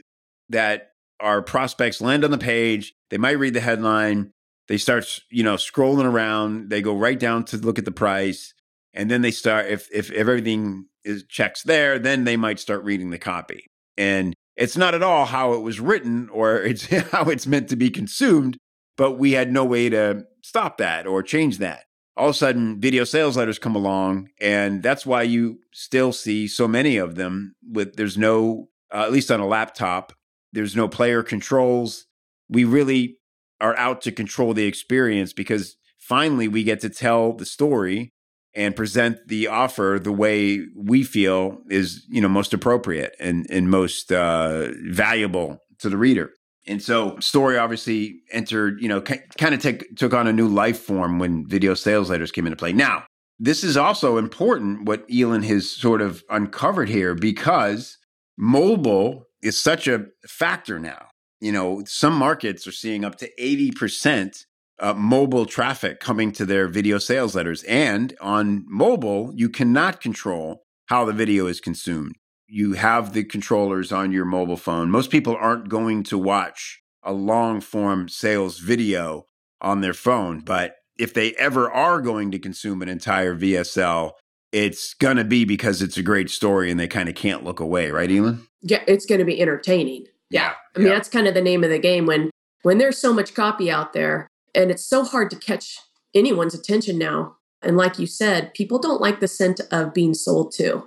that 0.51 0.91
our 1.19 1.41
prospects 1.41 2.03
land 2.03 2.23
on 2.23 2.31
the 2.31 2.37
page, 2.37 2.93
they 3.09 3.17
might 3.17 3.39
read 3.39 3.55
the 3.55 3.61
headline, 3.61 4.33
they 4.69 4.79
start, 4.79 5.21
you 5.31 5.43
know, 5.43 5.55
scrolling 5.55 6.05
around, 6.05 6.71
they 6.71 6.83
go 6.83 6.97
right 6.97 7.19
down 7.19 7.45
to 7.47 7.57
look 7.57 7.79
at 7.79 7.85
the 7.85 7.93
price, 7.93 8.53
and 8.93 9.11
then 9.11 9.23
they 9.23 9.31
start 9.31 9.67
if 9.67 9.89
if 9.93 10.11
everything 10.11 10.87
is 11.05 11.25
checks 11.29 11.63
there, 11.63 11.99
then 11.99 12.25
they 12.25 12.37
might 12.37 12.59
start 12.59 12.85
reading 12.85 13.11
the 13.11 13.19
copy. 13.19 13.67
And 13.97 14.35
it's 14.57 14.77
not 14.77 14.95
at 14.95 15.03
all 15.03 15.27
how 15.27 15.53
it 15.53 15.61
was 15.61 15.81
written 15.81 16.29
or 16.31 16.57
it's 16.63 16.87
how 16.87 17.25
it's 17.25 17.47
meant 17.47 17.69
to 17.69 17.77
be 17.77 17.91
consumed, 17.91 18.57
but 18.97 19.13
we 19.13 19.33
had 19.33 19.53
no 19.53 19.65
way 19.65 19.89
to 19.89 20.25
stop 20.43 20.79
that 20.79 21.07
or 21.07 21.23
change 21.23 21.59
that. 21.59 21.85
All 22.17 22.31
of 22.31 22.35
a 22.35 22.39
sudden, 22.39 22.81
video 22.81 23.05
sales 23.05 23.37
letters 23.37 23.59
come 23.59 23.77
along, 23.77 24.31
and 24.41 24.83
that's 24.83 25.05
why 25.05 25.23
you 25.23 25.61
still 25.75 26.15
see 26.15 26.49
so 26.49 26.67
many 26.67 26.97
of 26.97 27.15
them. 27.15 27.55
With 27.63 27.97
there's 27.97 28.17
no, 28.17 28.71
uh, 28.91 29.03
at 29.03 29.13
least 29.13 29.31
on 29.31 29.41
a 29.41 29.47
laptop, 29.47 30.15
there's 30.55 30.75
no 30.75 30.89
player 30.89 31.23
controls. 31.23 32.07
We 32.49 32.65
really 32.65 33.19
are 33.61 33.77
out 33.77 34.03
to 34.03 34.13
control 34.13 34.55
the 34.55 34.67
experience 34.67 35.33
because 35.33 35.77
finally 35.99 36.49
we 36.49 36.63
get 36.63 36.81
to 36.81 36.91
tell 36.91 37.33
the 37.33 37.47
story 37.47 38.13
and 38.55 38.75
present 38.75 39.19
the 39.29 39.47
offer 39.47 40.01
the 40.03 40.13
way 40.13 40.61
we 40.75 41.03
feel 41.03 41.59
is 41.69 42.05
you 42.09 42.21
know 42.21 42.29
most 42.29 42.55
appropriate 42.55 43.15
and 43.21 43.47
and 43.51 43.71
most 43.71 44.13
uh, 44.13 44.69
valuable 44.89 45.59
to 45.79 45.89
the 45.89 45.97
reader. 45.97 46.33
And 46.67 46.83
so, 46.83 47.17
story 47.21 47.59
obviously 47.59 48.23
entered, 48.33 48.81
you 48.81 48.89
know, 48.89 49.01
kind 49.01 49.55
of 49.55 49.61
take, 49.61 49.95
took 49.95 50.13
on 50.13 50.27
a 50.27 50.33
new 50.33 50.49
life 50.49 50.81
form 50.81 51.21
when 51.21 51.47
video 51.47 51.75
sales 51.75 52.11
letters 52.11 52.33
came 52.33 52.45
into 52.45 52.57
play. 52.57 52.73
Now, 52.73 53.05
this 53.39 53.63
is 53.63 53.77
also 53.77 54.17
important 54.17 54.85
what 54.85 55.05
Elin 55.13 55.45
has 55.45 55.71
sort 55.71 56.03
of 56.03 56.25
uncovered 56.29 56.89
here 56.89 57.15
because 57.15 57.99
mobile 58.37 59.27
is 59.43 59.61
such 59.61 59.87
a 59.87 60.07
factor 60.27 60.81
now. 60.81 61.07
You 61.41 61.53
know, 61.53 61.83
some 61.87 62.15
markets 62.15 62.67
are 62.67 62.73
seeing 62.73 63.05
up 63.05 63.17
to 63.17 63.31
80% 63.39 64.45
uh, 64.79 64.95
mobile 64.95 65.47
traffic 65.47 66.01
coming 66.01 66.33
to 66.33 66.45
their 66.45 66.69
video 66.69 66.99
sales 66.99 67.35
letters. 67.35 67.63
And 67.65 68.15
on 68.21 68.65
mobile, 68.69 69.33
you 69.35 69.49
cannot 69.49 70.01
control 70.01 70.65
how 70.87 71.05
the 71.05 71.13
video 71.13 71.47
is 71.47 71.61
consumed. 71.61 72.17
You 72.47 72.75
have 72.75 73.13
the 73.13 73.25
controllers 73.25 73.91
on 73.91 74.13
your 74.13 74.25
mobile 74.25 74.57
phone. 74.57 74.91
Most 74.91 75.11
people 75.11 75.37
aren't 75.37 75.69
going 75.69 76.05
to 76.05 76.19
watch 76.19 76.81
a 77.03 77.13
long 77.13 77.61
form 77.61 78.09
sales 78.09 78.59
video 78.59 79.27
on 79.61 79.81
their 79.81 79.95
phone, 79.95 80.41
but 80.41 80.77
if 80.99 81.13
they 81.13 81.33
ever 81.35 81.71
are 81.71 82.01
going 82.01 82.31
to 82.31 82.39
consume 82.39 82.83
an 82.83 82.89
entire 82.89 83.35
VSL, 83.37 84.13
it's 84.53 84.95
going 84.95 85.17
to 85.17 85.25
be 85.25 85.45
because 85.45 85.83
it's 85.83 85.97
a 85.97 86.03
great 86.03 86.31
story 86.31 86.71
and 86.71 86.79
they 86.79 86.89
kind 86.89 87.09
of 87.09 87.15
can't 87.15 87.45
look 87.45 87.61
away, 87.61 87.91
right, 87.91 88.11
Elin? 88.11 88.47
Yeah, 88.63 88.83
it's 88.87 89.07
going 89.07 89.19
to 89.19 89.25
be 89.25 89.41
entertaining. 89.41 90.07
Yeah. 90.31 90.53
I 90.75 90.79
mean, 90.79 90.89
yeah. 90.89 90.95
that's 90.95 91.09
kind 91.09 91.27
of 91.27 91.35
the 91.35 91.43
name 91.43 91.63
of 91.65 91.71
the 91.71 91.79
game 91.79 92.07
when 92.07 92.31
when 92.63 92.79
there's 92.79 92.99
so 92.99 93.13
much 93.13 93.35
copy 93.35 93.71
out 93.71 93.93
there, 93.93 94.27
and 94.55 94.71
it's 94.71 94.85
so 94.85 95.05
hard 95.05 95.31
to 95.31 95.37
catch 95.37 95.79
anyone's 96.15 96.55
attention 96.55 96.99
now. 96.99 97.37
And 97.63 97.77
like 97.77 97.99
you 97.99 98.07
said, 98.07 98.53
people 98.55 98.79
don't 98.79 99.01
like 99.01 99.21
the 99.21 99.29
scent 99.29 99.61
of 99.71 99.95
being 99.95 100.15
sold 100.15 100.53
to, 100.57 100.85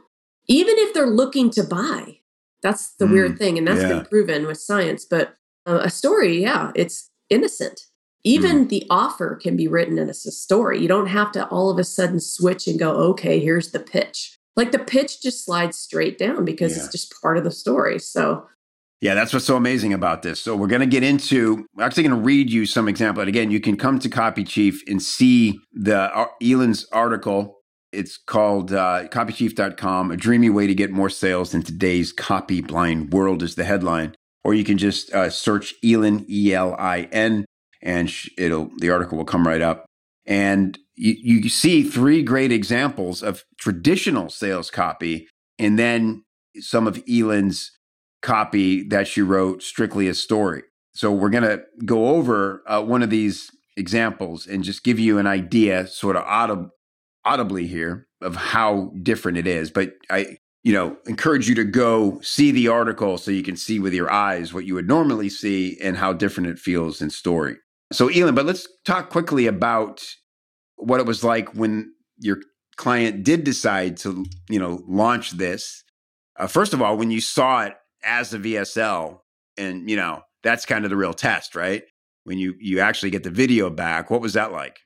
even 0.47 0.75
if 0.77 0.93
they're 0.93 1.07
looking 1.07 1.49
to 1.51 1.63
buy. 1.63 2.17
That's 2.61 2.89
the 2.95 3.05
Mm, 3.05 3.11
weird 3.11 3.37
thing. 3.37 3.57
And 3.57 3.67
that's 3.67 3.81
yeah. 3.81 3.87
been 3.89 4.05
proven 4.05 4.45
with 4.45 4.59
science. 4.59 5.05
But 5.05 5.35
uh, 5.65 5.79
a 5.83 5.89
story, 5.89 6.41
yeah, 6.41 6.71
it's 6.75 7.09
innocent. 7.29 7.81
Even 8.25 8.65
Mm. 8.65 8.69
the 8.69 8.85
offer 8.89 9.35
can 9.41 9.55
be 9.55 9.67
written 9.69 9.97
in 9.97 10.09
a 10.09 10.13
story. 10.13 10.81
You 10.81 10.89
don't 10.89 11.07
have 11.07 11.31
to 11.33 11.47
all 11.47 11.69
of 11.69 11.79
a 11.79 11.85
sudden 11.85 12.19
switch 12.19 12.67
and 12.67 12.77
go, 12.77 12.91
okay, 13.11 13.39
here's 13.39 13.71
the 13.71 13.79
pitch. 13.79 14.35
Like 14.57 14.73
the 14.73 14.79
pitch 14.79 15.21
just 15.21 15.45
slides 15.45 15.77
straight 15.77 16.17
down 16.17 16.43
because 16.43 16.75
Yeah. 16.75 16.83
it's 16.83 16.91
just 16.91 17.13
part 17.21 17.37
of 17.37 17.45
the 17.45 17.51
story. 17.51 17.97
So, 17.99 18.45
Yeah, 19.01 19.13
that's 19.13 19.31
what's 19.31 19.45
so 19.45 19.55
amazing 19.55 19.93
about 19.93 20.23
this. 20.23 20.41
So 20.41 20.57
we're 20.57 20.67
going 20.67 20.81
to 20.81 20.85
get 20.87 21.03
into. 21.03 21.65
We're 21.73 21.85
actually 21.85 22.03
going 22.03 22.17
to 22.17 22.25
read 22.25 22.49
you 22.49 22.65
some 22.65 22.89
example. 22.89 23.21
And 23.21 23.29
again, 23.29 23.49
you 23.49 23.61
can 23.61 23.77
come 23.77 23.97
to 23.99 24.09
Copy 24.09 24.43
Chief 24.43 24.81
and 24.87 25.01
see 25.01 25.59
the 25.71 26.15
uh, 26.15 26.27
Elin's 26.43 26.85
article. 26.91 27.59
It's 27.93 28.17
called 28.17 28.73
uh, 28.73 29.07
copychief.com, 29.07 30.11
a 30.11 30.17
dreamy 30.17 30.49
way 30.49 30.67
to 30.67 30.75
get 30.75 30.91
more 30.91 31.09
sales 31.09 31.53
in 31.53 31.63
today's 31.63 32.11
copy 32.11 32.61
blind 32.61 33.13
world 33.13 33.41
is 33.41 33.55
the 33.55 33.63
headline. 33.63 34.15
Or 34.43 34.53
you 34.53 34.63
can 34.63 34.77
just 34.77 35.11
uh, 35.13 35.29
search 35.29 35.73
Elin, 35.83 36.25
E 36.29 36.53
L 36.53 36.75
I 36.77 37.03
N, 37.11 37.45
and 37.81 38.11
it'll 38.37 38.69
the 38.79 38.89
article 38.89 39.17
will 39.17 39.25
come 39.25 39.47
right 39.47 39.61
up. 39.61 39.85
And 40.25 40.77
you, 40.95 41.41
you 41.41 41.49
see 41.49 41.83
three 41.83 42.21
great 42.21 42.51
examples 42.51 43.23
of 43.23 43.43
traditional 43.57 44.29
sales 44.29 44.69
copy, 44.69 45.27
and 45.57 45.79
then 45.79 46.23
some 46.59 46.87
of 46.87 47.01
Elin's 47.09 47.71
copy 48.21 48.83
that 48.89 49.07
she 49.07 49.21
wrote 49.21 49.63
strictly 49.63 50.07
a 50.07 50.13
story. 50.13 50.63
So 50.93 51.11
we're 51.11 51.29
going 51.29 51.43
to 51.43 51.63
go 51.85 52.09
over 52.09 52.63
uh, 52.67 52.81
one 52.81 53.03
of 53.03 53.09
these 53.09 53.51
examples 53.77 54.47
and 54.47 54.63
just 54.63 54.83
give 54.83 54.99
you 54.99 55.17
an 55.17 55.27
idea, 55.27 55.87
sort 55.87 56.15
of 56.15 56.23
audib- 56.25 56.69
audibly 57.23 57.67
here, 57.67 58.07
of 58.21 58.35
how 58.35 58.91
different 59.01 59.37
it 59.37 59.47
is. 59.47 59.71
But 59.71 59.93
I, 60.09 60.37
you 60.63 60.73
know, 60.73 60.97
encourage 61.07 61.47
you 61.47 61.55
to 61.55 61.63
go 61.63 62.19
see 62.21 62.51
the 62.51 62.67
article 62.67 63.17
so 63.17 63.31
you 63.31 63.43
can 63.43 63.55
see 63.55 63.79
with 63.79 63.93
your 63.93 64.11
eyes 64.11 64.53
what 64.53 64.65
you 64.65 64.75
would 64.75 64.87
normally 64.87 65.29
see 65.29 65.77
and 65.81 65.95
how 65.95 66.11
different 66.11 66.49
it 66.49 66.59
feels 66.59 67.01
in 67.01 67.09
story. 67.09 67.55
So, 67.91 68.09
Elin, 68.09 68.35
but 68.35 68.45
let's 68.45 68.67
talk 68.85 69.09
quickly 69.09 69.47
about 69.47 70.05
what 70.75 70.99
it 70.99 71.05
was 71.05 71.23
like 71.23 71.55
when 71.55 71.93
your 72.17 72.39
client 72.75 73.23
did 73.23 73.43
decide 73.43 73.97
to, 73.97 74.25
you 74.49 74.59
know, 74.59 74.83
launch 74.87 75.31
this. 75.31 75.83
Uh, 76.37 76.47
first 76.47 76.73
of 76.73 76.81
all, 76.81 76.97
when 76.97 77.11
you 77.11 77.21
saw 77.21 77.63
it 77.63 77.73
as 78.03 78.33
a 78.33 78.39
VSL, 78.39 79.19
and 79.57 79.89
you 79.89 79.95
know 79.95 80.21
that's 80.43 80.65
kind 80.65 80.85
of 80.85 80.89
the 80.89 80.97
real 80.97 81.13
test, 81.13 81.55
right? 81.55 81.83
When 82.23 82.37
you 82.37 82.55
you 82.59 82.79
actually 82.79 83.09
get 83.09 83.23
the 83.23 83.31
video 83.31 83.69
back, 83.69 84.09
what 84.09 84.21
was 84.21 84.33
that 84.33 84.51
like? 84.51 84.79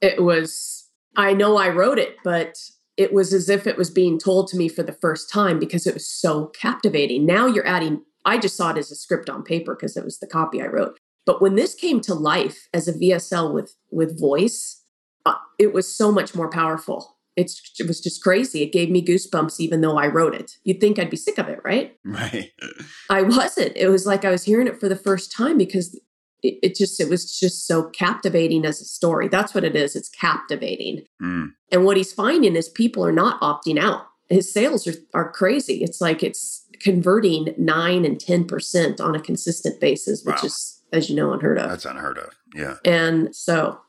it 0.00 0.22
was 0.22 0.88
i 1.16 1.32
know 1.32 1.56
i 1.56 1.68
wrote 1.68 1.98
it 1.98 2.16
but 2.24 2.54
it 2.96 3.12
was 3.12 3.32
as 3.32 3.48
if 3.48 3.66
it 3.66 3.76
was 3.76 3.90
being 3.90 4.18
told 4.18 4.48
to 4.48 4.56
me 4.56 4.68
for 4.68 4.82
the 4.82 4.92
first 4.92 5.30
time 5.30 5.58
because 5.58 5.86
it 5.86 5.94
was 5.94 6.08
so 6.08 6.46
captivating 6.48 7.26
now 7.26 7.46
you're 7.46 7.66
adding 7.66 8.02
i 8.24 8.38
just 8.38 8.56
saw 8.56 8.70
it 8.70 8.78
as 8.78 8.90
a 8.90 8.96
script 8.96 9.28
on 9.28 9.42
paper 9.42 9.74
because 9.74 9.96
it 9.96 10.04
was 10.04 10.18
the 10.18 10.26
copy 10.26 10.60
i 10.62 10.66
wrote 10.66 10.98
but 11.24 11.40
when 11.40 11.54
this 11.54 11.74
came 11.74 12.00
to 12.00 12.14
life 12.14 12.68
as 12.72 12.88
a 12.88 12.92
vsl 12.92 13.52
with 13.52 13.74
with 13.90 14.18
voice 14.18 14.82
uh, 15.24 15.34
it 15.58 15.72
was 15.72 15.92
so 15.92 16.12
much 16.12 16.34
more 16.34 16.50
powerful 16.50 17.15
it's, 17.36 17.60
it 17.78 17.86
was 17.86 18.00
just 18.00 18.22
crazy 18.22 18.62
it 18.62 18.72
gave 18.72 18.90
me 18.90 19.04
goosebumps 19.04 19.60
even 19.60 19.80
though 19.82 19.98
i 19.98 20.06
wrote 20.06 20.34
it 20.34 20.56
you'd 20.64 20.80
think 20.80 20.98
i'd 20.98 21.10
be 21.10 21.16
sick 21.16 21.38
of 21.38 21.48
it 21.48 21.60
right 21.64 21.96
Right. 22.04 22.52
I 23.10 23.22
wasn't. 23.22 23.76
It 23.76 23.88
was 23.88 24.06
like 24.06 24.24
I 24.24 24.30
was 24.30 24.44
hearing 24.44 24.66
it 24.68 24.78
for 24.80 24.88
the 24.88 24.96
first 24.96 25.30
time 25.32 25.58
because 25.58 25.94
it, 26.42 26.58
it 26.62 26.74
just 26.76 27.00
it 27.00 27.08
was 27.08 27.36
just 27.38 27.66
so 27.66 27.84
captivating 27.90 28.64
as 28.64 28.80
a 28.80 28.84
story. 28.84 29.26
That's 29.28 29.54
what 29.54 29.64
it 29.64 29.74
is. 29.76 29.96
It's 29.96 30.08
captivating. 30.08 31.04
Mm. 31.22 31.48
And 31.72 31.84
what 31.84 31.96
he's 31.96 32.12
finding 32.12 32.54
is 32.56 32.68
people 32.68 33.04
are 33.04 33.12
not 33.12 33.40
opting 33.40 33.78
out. 33.78 34.06
His 34.28 34.52
sales 34.52 34.86
are, 34.86 34.94
are 35.14 35.30
crazy. 35.32 35.82
It's 35.82 36.00
like 36.00 36.22
it's 36.22 36.64
converting 36.80 37.54
nine 37.58 38.04
and 38.04 38.20
ten 38.20 38.44
percent 38.46 39.00
on 39.00 39.14
a 39.16 39.20
consistent 39.20 39.80
basis, 39.80 40.22
which 40.24 40.42
Wow. 40.42 40.46
is, 40.46 40.82
as 40.92 41.10
you 41.10 41.16
know, 41.16 41.32
unheard 41.32 41.58
of. 41.58 41.68
That's 41.70 41.84
unheard 41.86 42.18
of. 42.18 42.30
Yeah. 42.54 42.76
and 42.84 43.34
so 43.34 43.80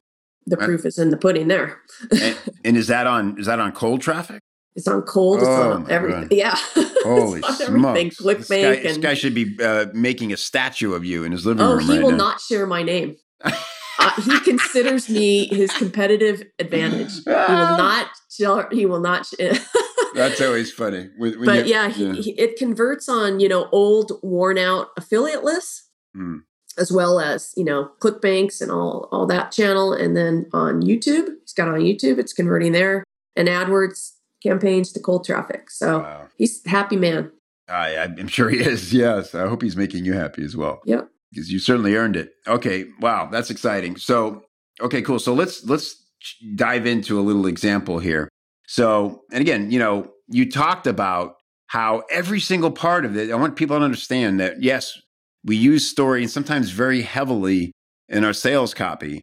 the 0.47 0.57
proof 0.57 0.85
is 0.85 0.97
in 0.97 1.11
the 1.11 1.17
pudding 1.17 1.47
there. 1.47 1.79
And, 2.11 2.37
and 2.65 2.77
is 2.77 2.87
that 2.87 3.05
on 3.05 3.37
is 3.39 3.45
that 3.45 3.59
on 3.59 3.71
cold 3.73 4.01
traffic? 4.01 4.41
It's 4.75 4.87
on 4.87 5.01
cold, 5.03 5.39
it's 5.39 5.47
Oh, 5.47 5.71
on 5.73 5.89
everything. 5.91 6.21
God. 6.27 6.31
Yeah. 6.31 6.55
Holy 7.03 7.39
it's 7.39 7.61
on 7.61 7.67
everything. 7.67 8.11
smokes! 8.11 8.47
This 8.47 8.49
guy, 8.49 8.55
ClickBank 8.75 8.83
this 8.83 8.97
guy 8.97 9.13
should 9.15 9.33
be 9.35 9.57
uh, 9.63 9.87
making 9.93 10.33
a 10.33 10.37
statue 10.37 10.93
of 10.93 11.03
you 11.05 11.23
in 11.23 11.31
his 11.31 11.45
living 11.45 11.65
Oh, 11.65 11.73
room 11.75 11.83
he 11.85 11.93
right 11.93 12.03
will 12.03 12.11
now. 12.11 12.17
not 12.17 12.41
share 12.41 12.65
my 12.67 12.83
name. 12.83 13.15
uh, 13.43 14.21
he 14.21 14.39
considers 14.41 15.09
me 15.09 15.47
his 15.47 15.71
competitive 15.73 16.43
advantage. 16.59 17.13
He 17.25 17.29
will 17.31 17.35
not. 17.77 18.07
share- 18.31 18.67
He 18.71 18.85
will 18.85 18.99
not. 18.99 19.27
That's 20.15 20.41
always 20.41 20.71
funny. 20.71 21.09
When- 21.17 21.39
when 21.39 21.45
but 21.45 21.65
you- 21.65 21.73
yeah, 21.73 21.89
he, 21.89 22.21
he- 22.21 22.39
it 22.39 22.57
converts 22.57 23.09
on 23.09 23.39
you 23.39 23.49
know 23.49 23.67
old, 23.71 24.11
worn 24.21 24.57
out 24.59 24.89
affiliate 24.97 25.43
lists, 25.43 25.89
Hmm. 26.15 26.37
As 26.77 26.91
well 26.91 27.19
as 27.19 27.53
you 27.57 27.63
know 27.63 27.91
ClickBanks 27.99 28.61
and 28.61 28.71
all 28.71 29.07
all 29.11 29.25
that 29.27 29.51
channel, 29.51 29.93
and 29.93 30.15
then 30.15 30.47
on 30.53 30.81
YouTube, 30.81 31.27
he's 31.41 31.53
got 31.53 31.67
it 31.67 31.73
on 31.73 31.79
YouTube. 31.81 32.17
It's 32.19 32.33
converting 32.33 32.71
there, 32.71 33.03
and 33.35 33.47
AdWords 33.47 34.13
campaigns 34.43 34.91
to 34.93 34.99
cold 34.99 35.25
traffic. 35.25 35.69
So 35.71 35.99
Wow. 35.99 36.27
he's 36.37 36.61
a 36.65 36.69
happy 36.69 36.95
man. 36.95 37.31
I, 37.69 37.97
I'm 37.97 38.27
sure 38.27 38.49
he 38.49 38.59
is. 38.59 38.93
Yes. 38.93 39.35
I 39.35 39.47
hope 39.47 39.61
he's 39.61 39.75
making 39.75 40.05
you 40.05 40.13
happy 40.13 40.43
as 40.45 40.55
well. 40.55 40.79
Yep. 40.85 41.09
Because 41.31 41.51
you 41.51 41.59
certainly 41.59 41.95
earned 41.95 42.15
it. 42.15 42.31
Okay. 42.47 42.85
Wow. 43.01 43.27
That's 43.29 43.49
exciting. 43.49 43.97
So, 43.97 44.43
okay, 44.79 45.01
cool. 45.01 45.19
So 45.19 45.33
let's 45.33 45.65
let's 45.65 46.01
dive 46.55 46.85
into 46.85 47.19
a 47.19 47.21
little 47.21 47.45
example 47.47 47.99
here. 47.99 48.29
So, 48.67 49.23
and 49.31 49.41
again, 49.41 49.71
you 49.71 49.79
know, 49.79 50.11
you 50.29 50.49
talked 50.49 50.87
about 50.87 51.35
how 51.67 52.03
every 52.09 52.39
single 52.39 52.71
part 52.71 53.03
of 53.05 53.17
it, 53.17 53.31
I 53.31 53.35
want 53.35 53.55
people 53.57 53.77
to 53.77 53.83
understand 53.83 54.39
that 54.39 54.61
yes, 54.61 54.97
we 55.47 55.55
use 55.55 55.87
story 55.87 56.21
and 56.21 56.29
sometimes 56.29 56.71
very 56.71 57.01
heavily 57.01 57.71
in 58.09 58.23
our 58.23 58.33
sales 58.33 58.73
copy, 58.73 59.21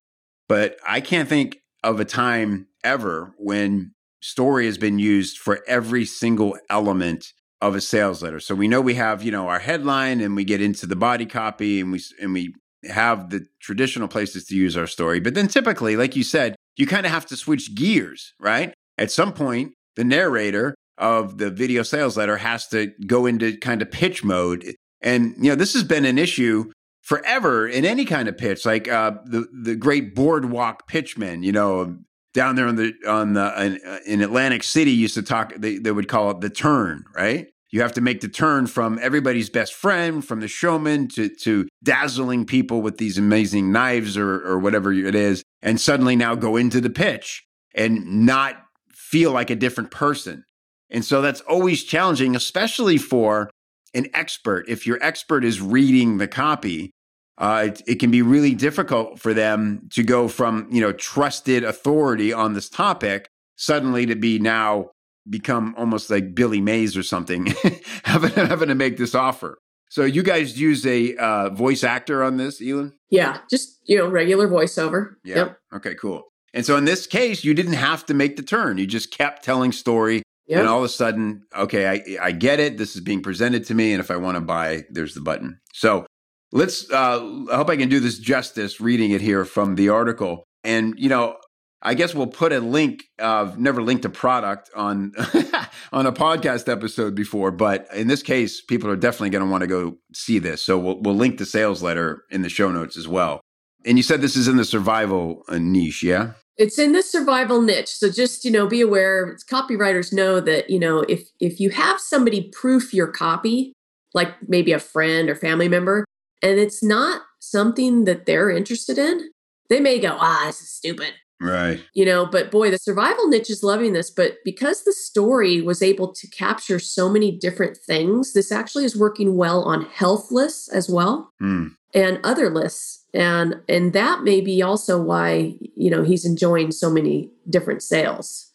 but 0.49 0.77
I 0.87 1.01
can't 1.01 1.29
think 1.29 1.59
of 1.85 2.01
a 2.01 2.05
time 2.05 2.67
ever 2.83 3.35
when 3.39 3.93
story 4.23 4.65
has 4.65 4.79
been 4.79 4.99
used 4.99 5.39
for 5.39 5.63
every 5.69 6.07
single 6.07 6.57
element 6.71 7.27
of 7.61 7.75
a 7.75 7.81
sales 7.81 8.23
letter. 8.23 8.41
So 8.41 8.55
we 8.55 8.69
know 8.69 8.81
we 8.81 8.95
have, 8.95 9.23
you 9.23 9.31
know, 9.31 9.49
our 9.49 9.59
headline 9.59 10.21
and 10.21 10.35
we 10.35 10.45
get 10.45 10.63
into 10.63 10.87
the 10.87 10.97
body 10.97 11.27
copy 11.27 11.81
and 11.81 11.93
we 11.93 12.01
and 12.21 12.33
we 12.33 12.55
have 12.85 13.31
the 13.31 13.47
traditional 13.61 14.09
places 14.09 14.45
to 14.47 14.57
use 14.57 14.77
our 14.77 14.87
story. 14.87 15.21
But 15.21 15.35
then 15.35 15.49
typically, 15.49 15.97
like 15.97 16.17
you 16.17 16.25
said, 16.25 16.57
you 16.77 16.87
kind 16.87 17.07
of 17.07 17.13
have 17.13 17.27
to 17.27 17.37
switch 17.37 17.75
gears, 17.75 18.33
right? 18.41 18.75
At 18.99 19.11
some 19.11 19.33
point, 19.33 19.73
the 19.97 20.05
narrator 20.05 20.75
of 20.99 21.39
the 21.39 21.51
video 21.51 21.83
sales 21.83 22.17
letter 22.17 22.39
has 22.39 22.67
to 22.69 22.93
go 23.07 23.27
into 23.27 23.57
kind 23.59 23.83
of 23.83 23.91
pitch 23.91 24.25
mode. 24.25 24.75
And 25.05 25.35
you 25.39 25.51
know, 25.51 25.55
this 25.55 25.75
has 25.75 25.85
been 25.85 26.07
an 26.07 26.19
issue 26.19 26.73
forever 27.03 27.69
in 27.69 27.85
any 27.85 28.07
kind 28.07 28.27
of 28.27 28.37
pitch, 28.37 28.67
like 28.67 28.89
uh, 28.89 29.13
the 29.27 29.47
the 29.53 29.77
great 29.77 30.15
boardwalk 30.15 30.89
pitchmen, 30.89 31.45
you 31.45 31.53
know, 31.53 31.99
down 32.33 32.57
there 32.57 32.67
on 32.67 32.77
the 32.77 32.95
on 33.07 33.35
the 33.35 33.65
in, 33.65 33.81
in 34.07 34.21
Atlantic 34.23 34.65
City 34.65 34.91
used 34.91 35.15
to 35.15 35.23
talk. 35.23 35.55
They 35.57 35.77
they 35.77 35.93
would 35.93 36.09
call 36.09 36.31
it 36.31 36.41
the 36.41 36.51
turn, 36.51 37.05
right? 37.15 37.47
You 37.71 37.83
have 37.83 37.93
to 37.95 38.01
make 38.01 38.21
the 38.21 38.29
turn 38.29 38.67
from 38.67 38.99
everybody's 39.03 39.51
best 39.51 39.75
friend, 39.75 40.25
from 40.25 40.41
the 40.41 40.49
showman 40.49 41.09
to 41.09 41.29
to 41.43 41.69
dazzling 41.83 42.47
people 42.47 42.81
with 42.81 42.97
these 42.97 43.19
amazing 43.19 43.73
knives 43.73 44.17
or 44.17 44.41
or 44.47 44.59
whatever 44.59 44.91
it 44.93 45.15
is, 45.15 45.43
and 45.61 45.79
suddenly 45.79 46.17
now 46.17 46.35
go 46.35 46.57
into 46.57 46.81
the 46.81 46.91
pitch 46.91 47.45
and 47.75 48.25
not 48.27 48.57
feel 48.91 49.33
like 49.33 49.51
a 49.51 49.57
different 49.57 49.91
person. 49.91 50.45
And 50.89 51.05
so 51.05 51.21
that's 51.21 51.41
always 51.43 51.83
challenging, 51.83 52.37
especially 52.37 52.99
for 52.99 53.51
an 53.95 54.09
expert. 54.15 54.67
If 54.69 54.87
your 54.87 54.99
expert 55.03 55.45
is 55.45 55.61
reading 55.61 56.19
the 56.19 56.29
copy, 56.29 56.91
uh, 57.39 57.65
it, 57.69 57.83
it 57.87 57.95
can 57.97 58.11
be 58.11 58.23
really 58.23 58.55
difficult 58.55 59.19
for 59.19 59.35
them 59.35 59.89
to 59.93 60.03
go 60.03 60.29
from 60.29 60.69
you 60.71 60.81
know 60.81 60.93
trusted 60.93 61.65
authority 61.65 62.33
on 62.33 62.55
this 62.55 62.69
topic 62.69 63.29
suddenly 63.57 64.07
to 64.07 64.17
be 64.17 64.39
now 64.39 64.91
become 65.29 65.75
almost 65.79 66.11
like 66.11 66.35
Billy 66.35 66.61
Mays 66.61 66.97
or 66.97 67.03
something, 67.03 67.47
having 68.05 68.31
having 68.33 68.69
to 68.69 68.75
make 68.75 68.97
this 68.97 69.15
offer. 69.15 69.59
So 69.91 70.05
you 70.05 70.23
guys 70.23 70.61
use 70.61 70.85
a 70.87 71.15
uh, 71.17 71.51
voice 71.51 71.85
actor 71.85 72.23
on 72.25 72.37
this, 72.37 72.61
Elin? 72.61 72.93
Yeah, 73.11 73.39
just 73.49 73.79
you 73.85 73.97
know 73.97 74.09
regular 74.09 74.49
voiceover. 74.49 75.15
Yeah. 75.25 75.37
Yep. 75.37 75.59
Okay, 75.77 75.95
cool. 75.95 76.25
And 76.53 76.65
so 76.65 76.77
in 76.77 76.85
this 76.85 77.07
case, 77.07 77.43
you 77.43 77.55
didn't 77.55 77.75
have 77.75 78.07
to 78.07 78.15
make 78.15 78.37
the 78.37 78.43
turn. 78.43 78.79
You 78.79 78.87
just 78.87 79.11
kept 79.11 79.45
telling 79.45 79.73
story, 79.73 80.23
And 80.61 80.69
all 80.69 80.79
of 80.79 80.85
a 80.85 80.89
sudden, 80.89 81.45
okay, 81.57 81.87
I 81.87 82.27
I 82.27 82.33
get 82.33 82.61
it. 82.61 82.77
This 82.77 82.95
is 82.95 83.01
being 83.01 83.23
presented 83.23 83.65
to 83.67 83.75
me, 83.75 83.93
and 83.93 84.01
if 84.01 84.11
I 84.11 84.17
want 84.17 84.37
to 84.37 84.41
buy, 84.41 84.85
there's 84.91 85.15
the 85.15 85.21
button. 85.21 85.61
So 85.73 86.07
let's. 86.53 86.91
Uh, 86.91 87.47
I 87.51 87.57
hope 87.57 87.71
I 87.71 87.77
can 87.77 87.89
do 87.89 88.01
this 88.01 88.19
justice 88.19 88.81
reading 88.81 89.11
it 89.11 89.21
here 89.21 89.45
from 89.45 89.77
the 89.77 89.89
article. 89.89 90.45
And 90.63 90.95
you 90.99 91.09
know, 91.09 91.37
I 91.83 91.95
guess 91.95 92.15
we'll 92.15 92.27
put 92.27 92.53
a 92.53 92.61
link. 92.61 93.05
I've 93.19 93.59
never 93.59 93.83
linked 93.83 94.05
a 94.05 94.11
product 94.11 94.71
on 94.75 95.13
on 95.93 96.07
a 96.07 96.13
podcast 96.13 96.71
episode 96.71 97.15
before, 97.15 97.51
but 97.51 97.87
in 97.95 98.09
this 98.09 98.23
case, 98.23 98.63
people 98.63 98.91
are 98.91 98.97
definitely 98.97 99.31
going 99.31 99.45
to 99.45 99.51
want 99.51 99.63
to 99.63 99.67
go 99.67 99.97
see 100.13 100.39
this. 100.39 100.63
So 100.63 100.79
we'll 100.79 101.01
we'll 101.01 101.15
link 101.15 101.39
the 101.39 101.47
sales 101.47 101.83
letter 101.83 102.25
in 102.31 102.43
the 102.43 102.49
show 102.49 102.71
notes 102.71 102.97
as 102.97 103.07
well. 103.07 103.41
And 103.87 103.99
you 103.99 104.03
said 104.03 104.23
this 104.23 104.37
is 104.37 104.49
in 104.49 104.57
the 104.57 104.65
survival 104.65 105.43
uh, 105.49 105.59
niche, 105.59 106.03
yeah? 106.03 106.33
It's 106.57 106.79
in 106.79 106.93
the 106.93 107.03
survival 107.03 107.61
niche 107.61 107.89
so 107.89 108.11
just 108.11 108.45
you 108.45 108.51
know 108.51 108.67
be 108.67 108.81
aware 108.81 109.37
copywriters 109.51 110.13
know 110.13 110.41
that 110.41 110.71
you 110.71 110.79
know 110.79 111.01
if 111.09 111.29
if 111.41 111.59
you 111.59 111.71
have 111.71 111.99
somebody 112.01 112.51
proof 112.53 112.95
your 112.95 113.09
copy 113.09 113.73
like 114.15 114.35
maybe 114.49 114.73
a 114.73 114.79
friend 114.79 115.29
or 115.29 115.35
family 115.35 115.69
member, 115.69 116.05
and 116.41 116.59
it's 116.59 116.83
not 116.83 117.23
something 117.41 118.05
that 118.05 118.27
they're 118.27 118.49
interested 118.49 118.97
in, 118.97 119.31
they 119.69 119.81
may 119.81 119.99
go, 119.99 120.17
ah, 120.19 120.45
this 120.47 120.61
is 120.63 120.71
stupid. 120.71 121.13
Right. 121.41 121.83
You 121.95 122.05
know, 122.05 122.25
but 122.25 122.51
boy, 122.51 122.71
the 122.71 122.79
survival 122.79 123.29
niche 123.29 123.51
is 123.51 123.63
loving 123.65 123.93
this. 123.93 124.11
But 124.11 124.37
because 124.45 124.85
the 124.85 124.93
story 124.93 125.61
was 125.61 125.83
able 125.83 126.15
to 126.15 126.29
capture 126.29 126.79
so 126.79 127.09
many 127.09 127.37
different 127.37 127.77
things, 127.77 128.33
this 128.33 128.53
actually 128.53 128.85
is 128.85 128.97
working 128.97 129.37
well 129.37 129.65
on 129.65 129.85
health 129.87 130.31
lists 130.31 130.69
as 130.69 130.89
well 130.89 131.33
Mm. 131.43 131.73
and 131.93 132.21
other 132.23 132.51
lists. 132.51 133.04
And 133.15 133.61
and 133.69 133.93
that 133.93 134.25
may 134.25 134.41
be 134.41 134.61
also 134.61 135.01
why, 135.01 135.55
you 135.77 135.89
know, 135.89 136.03
he's 136.03 136.25
enjoying 136.25 136.73
so 136.73 136.91
many 136.91 137.31
different 137.49 137.83
sales. 137.83 138.51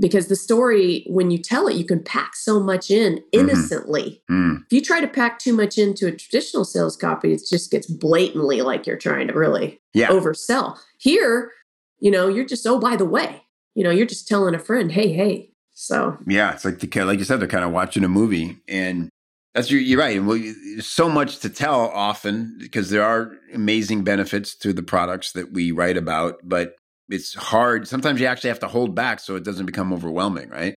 Because 0.00 0.28
the 0.28 0.36
story, 0.36 1.04
when 1.08 1.30
you 1.30 1.38
tell 1.38 1.68
it, 1.68 1.76
you 1.76 1.84
can 1.84 2.02
pack 2.02 2.34
so 2.34 2.58
much 2.58 2.90
in 2.90 3.22
innocently. 3.30 4.22
Mm. 4.30 4.62
If 4.64 4.72
you 4.72 4.80
try 4.80 5.00
to 5.00 5.06
pack 5.06 5.38
too 5.38 5.52
much 5.54 5.76
into 5.78 6.06
a 6.06 6.12
traditional 6.12 6.64
sales 6.64 6.96
copy, 6.96 7.32
it 7.32 7.42
just 7.48 7.70
gets 7.70 7.86
blatantly 7.86 8.62
like 8.62 8.86
you're 8.86 8.96
trying 8.96 9.28
to 9.28 9.34
really 9.34 9.80
Yeah. 9.92 10.08
oversell. 10.08 10.78
Here, 10.98 11.52
you 12.00 12.10
know, 12.10 12.26
you're 12.26 12.46
just, 12.46 12.66
oh, 12.66 12.78
by 12.78 12.96
the 12.96 13.04
way, 13.04 13.42
you 13.74 13.84
know, 13.84 13.90
you're 13.90 14.06
just 14.06 14.26
telling 14.26 14.54
a 14.54 14.58
friend, 14.58 14.90
hey, 14.90 15.12
hey. 15.12 15.50
So, 15.74 16.16
Yeah, 16.26 16.52
it's 16.52 16.64
like 16.64 16.80
the 16.80 17.04
like 17.04 17.18
you 17.18 17.24
said, 17.24 17.38
they're 17.40 17.46
kind 17.46 17.64
of 17.64 17.70
watching 17.70 18.02
a 18.02 18.08
movie, 18.08 18.58
and 18.66 19.08
that's 19.54 19.70
you're, 19.70 19.80
you're 19.80 19.98
right. 19.98 20.22
Well, 20.22 20.36
you- 20.36 20.54
there's 20.74 20.86
so 20.86 21.08
much 21.08 21.38
to 21.40 21.48
tell 21.48 21.88
often 21.88 22.56
because 22.58 22.90
there 22.90 23.02
are 23.04 23.32
amazing 23.54 24.04
benefits 24.04 24.54
to 24.58 24.72
the 24.72 24.82
products 24.82 25.32
that 25.32 25.52
we 25.52 25.72
write 25.72 25.96
about, 25.96 26.36
but 26.44 26.76
it's 27.08 27.34
hard. 27.34 27.86
Sometimes 27.88 28.20
you 28.20 28.26
actually 28.26 28.48
have 28.48 28.60
to 28.60 28.68
hold 28.68 28.94
back 28.94 29.20
so 29.20 29.36
it 29.36 29.44
doesn't 29.44 29.66
become 29.66 29.92
overwhelming, 29.92 30.48
right? 30.48 30.74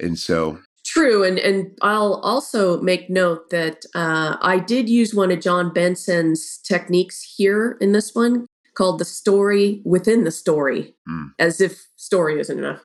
And 0.00 0.18
so, 0.18 0.58
true. 0.84 1.24
And, 1.24 1.38
and 1.38 1.76
I'll 1.82 2.14
also 2.22 2.80
make 2.82 3.08
note 3.08 3.50
that 3.50 3.84
uh, 3.94 4.36
I 4.42 4.58
did 4.58 4.88
use 4.88 5.14
one 5.14 5.30
of 5.30 5.40
John 5.40 5.72
Benson's 5.72 6.58
techniques 6.58 7.34
here 7.36 7.76
in 7.80 7.92
this 7.92 8.14
one 8.14 8.46
called 8.74 8.98
the 9.00 9.04
story 9.04 9.82
within 9.84 10.24
the 10.24 10.30
story, 10.30 10.94
Hmm. 11.06 11.26
as 11.38 11.60
if 11.60 11.86
story 11.96 12.38
isn't 12.40 12.58
enough. 12.58 12.82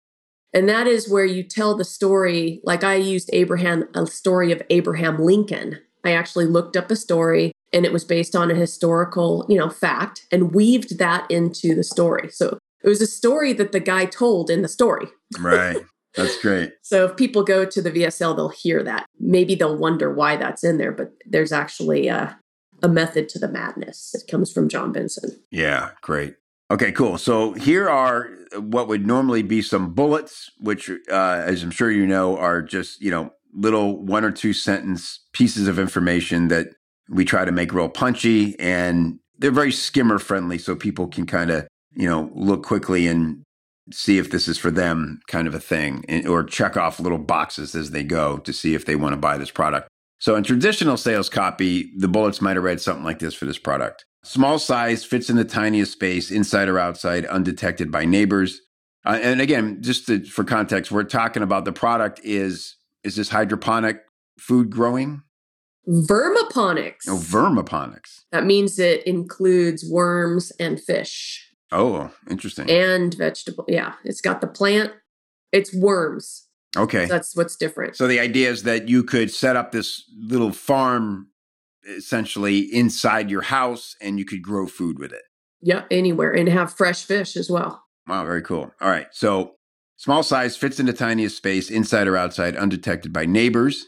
And 0.54 0.70
that 0.70 0.88
is 0.88 1.10
where 1.10 1.26
you 1.26 1.44
tell 1.44 1.76
the 1.76 1.84
story, 1.84 2.62
like 2.64 2.84
I 2.84 2.96
used 2.96 3.30
Abraham, 3.34 3.86
a 3.96 4.06
story 4.06 4.52
of 4.52 4.62
Abraham 4.70 5.18
Lincoln. 5.18 5.80
I 6.04 6.12
actually 6.12 6.46
looked 6.46 6.78
up 6.78 6.92
a 6.92 6.96
story 6.96 7.54
and 7.72 7.86
it 7.86 7.94
was 7.94 8.04
based 8.04 8.36
on 8.36 8.52
a 8.52 8.56
historical, 8.56 9.46
you 9.50 9.58
know, 9.58 9.70
fact 9.70 10.26
and 10.32 10.54
weaved 10.54 11.00
that 11.00 11.30
into 11.32 11.74
the 11.74 11.84
story. 11.84 12.30
So 12.30 12.60
it 12.84 12.90
was 12.90 13.02
a 13.02 13.08
story 13.08 13.54
that 13.54 13.72
the 13.72 13.80
guy 13.80 14.06
told 14.06 14.50
in 14.50 14.62
the 14.62 14.68
story. 14.68 15.08
right, 15.40 15.78
that's 16.16 16.40
great. 16.42 16.74
So 16.84 17.06
if 17.06 17.16
people 17.16 17.44
go 17.44 17.66
to 17.66 17.82
the 17.82 17.92
VSL, 17.92 18.36
they'll 18.36 18.50
hear 18.50 18.84
that. 18.84 19.06
Maybe 19.20 19.56
they'll 19.56 19.78
wonder 19.78 20.14
why 20.14 20.36
that's 20.36 20.64
in 20.64 20.78
there, 20.78 20.92
but 20.92 21.14
there's 21.26 21.52
actually 21.52 22.10
a, 22.10 22.38
a 22.84 22.90
method 22.90 23.30
to 23.30 23.40
the 23.40 23.48
madness. 23.48 24.14
It 24.14 24.30
comes 24.30 24.52
from 24.52 24.70
John 24.70 24.92
Benson. 24.92 25.42
Yeah, 25.50 25.92
great. 26.02 26.36
Okay, 26.74 26.92
cool. 26.92 27.20
So 27.20 27.54
here 27.54 27.88
are 27.88 28.32
what 28.58 28.88
would 28.88 29.06
normally 29.06 29.44
be 29.44 29.62
some 29.62 29.94
bullets, 29.94 30.50
which, 30.60 30.90
uh, 30.90 31.44
as 31.46 31.62
I'm 31.62 31.70
sure 31.70 31.92
you 31.92 32.08
know, 32.08 32.36
are 32.36 32.64
just 32.64 33.00
you 33.00 33.12
know 33.12 33.32
little 33.54 34.04
one 34.04 34.26
or 34.26 34.32
two 34.32 34.54
sentence 34.54 35.24
pieces 35.34 35.68
of 35.68 35.78
information 35.78 36.48
that 36.48 36.70
we 37.08 37.26
try 37.26 37.46
to 37.46 37.52
make 37.52 37.74
real 37.74 37.90
punchy, 37.90 38.60
and 38.60 39.20
they're 39.38 39.52
very 39.52 39.72
skimmer 39.72 40.18
friendly, 40.18 40.58
so 40.58 40.76
people 40.76 41.06
can 41.08 41.28
kind 41.28 41.52
of 41.52 41.68
you 41.94 42.10
know 42.10 42.32
look 42.34 42.64
quickly 42.64 43.06
and 43.06 43.44
see 43.92 44.18
if 44.18 44.32
this 44.32 44.48
is 44.48 44.58
for 44.58 44.72
them, 44.72 45.20
kind 45.28 45.48
of 45.48 45.54
a 45.54 45.60
thing, 45.60 46.04
and- 46.10 46.28
or 46.28 46.44
check 46.44 46.76
off 46.76 47.00
little 47.00 47.20
boxes 47.20 47.76
as 47.76 47.92
they 47.92 48.04
go 48.04 48.38
to 48.38 48.52
see 48.52 48.74
if 48.74 48.86
they 48.86 48.96
want 48.96 49.14
to 49.14 49.18
buy 49.18 49.38
this 49.38 49.52
product. 49.52 49.88
So 50.18 50.36
in 50.36 50.44
traditional 50.44 50.98
sales 50.98 51.30
copy, 51.30 51.92
the 51.96 52.08
bullets 52.08 52.42
might 52.42 52.56
have 52.56 52.64
read 52.64 52.82
something 52.82 53.04
like 53.04 53.20
this 53.20 53.36
for 53.36 53.46
this 53.46 53.60
product. 53.60 54.06
Small 54.24 54.58
size, 54.58 55.04
fits 55.04 55.30
in 55.30 55.36
the 55.36 55.44
tiniest 55.46 55.92
space, 55.92 56.32
inside 56.32 56.70
or 56.70 56.80
outside, 56.80 57.26
undetected 57.26 57.92
by 57.92 58.06
neighbors. 58.06 58.62
Uh, 59.06 59.20
and 59.22 59.42
again, 59.42 59.80
just 59.82 60.08
to, 60.08 60.24
for 60.24 60.44
context, 60.46 60.92
we're 60.92 61.04
talking 61.04 61.44
about 61.44 61.66
the 61.66 61.74
product 61.74 62.22
is 62.24 62.76
is 63.04 63.18
this 63.18 63.30
hydroponic 63.30 64.00
food 64.40 64.70
growing? 64.70 65.22
Vermiponics. 65.88 67.08
Oh, 67.10 67.18
vermiponics. 67.18 68.22
that 68.32 68.46
means 68.46 68.80
it 68.80 69.06
includes 69.06 69.86
worms 69.90 70.52
and 70.60 70.80
fish 70.80 71.50
Oh, 71.72 72.12
interesting. 72.30 72.70
and 72.70 73.14
vegetable. 73.14 73.66
Yeah, 73.68 73.94
it's 74.06 74.22
got 74.22 74.40
the 74.40 74.48
plant. 74.48 74.94
It's 75.52 75.76
worms. 75.76 76.48
Okay. 76.78 77.06
That's 77.06 77.36
what's 77.36 77.56
different. 77.58 77.96
So 77.98 78.08
the 78.08 78.20
idea 78.20 78.50
is 78.50 78.64
that 78.64 78.88
you 78.88 79.04
could 79.04 79.30
set 79.32 79.56
up 79.56 79.72
this 79.72 80.04
little 80.18 80.52
farm 80.54 81.28
essentially 81.88 82.60
inside 82.60 83.30
your 83.30 83.44
house 83.44 83.96
and 84.02 84.20
you 84.20 84.26
could 84.26 84.42
grow 84.42 84.68
food 84.68 85.00
with 85.00 85.12
it. 85.12 85.24
yeah, 85.62 85.84
anywhere 85.92 86.32
and 86.32 86.50
have 86.50 86.74
fresh 86.74 87.04
fish 87.06 87.36
as 87.38 87.50
well. 87.50 87.84
Wow, 88.08 88.26
very 88.26 88.42
cool. 88.42 88.72
All 88.82 88.90
right. 88.90 89.08
So 89.12 89.56
small 89.96 90.24
size 90.24 90.58
fits 90.58 90.80
in 90.80 90.86
the 90.88 90.94
tiniest 90.94 91.38
space, 91.38 91.70
inside 91.70 92.08
or 92.08 92.18
outside, 92.18 92.56
undetected 92.58 93.14
by 93.14 93.26
neighbors. 93.26 93.88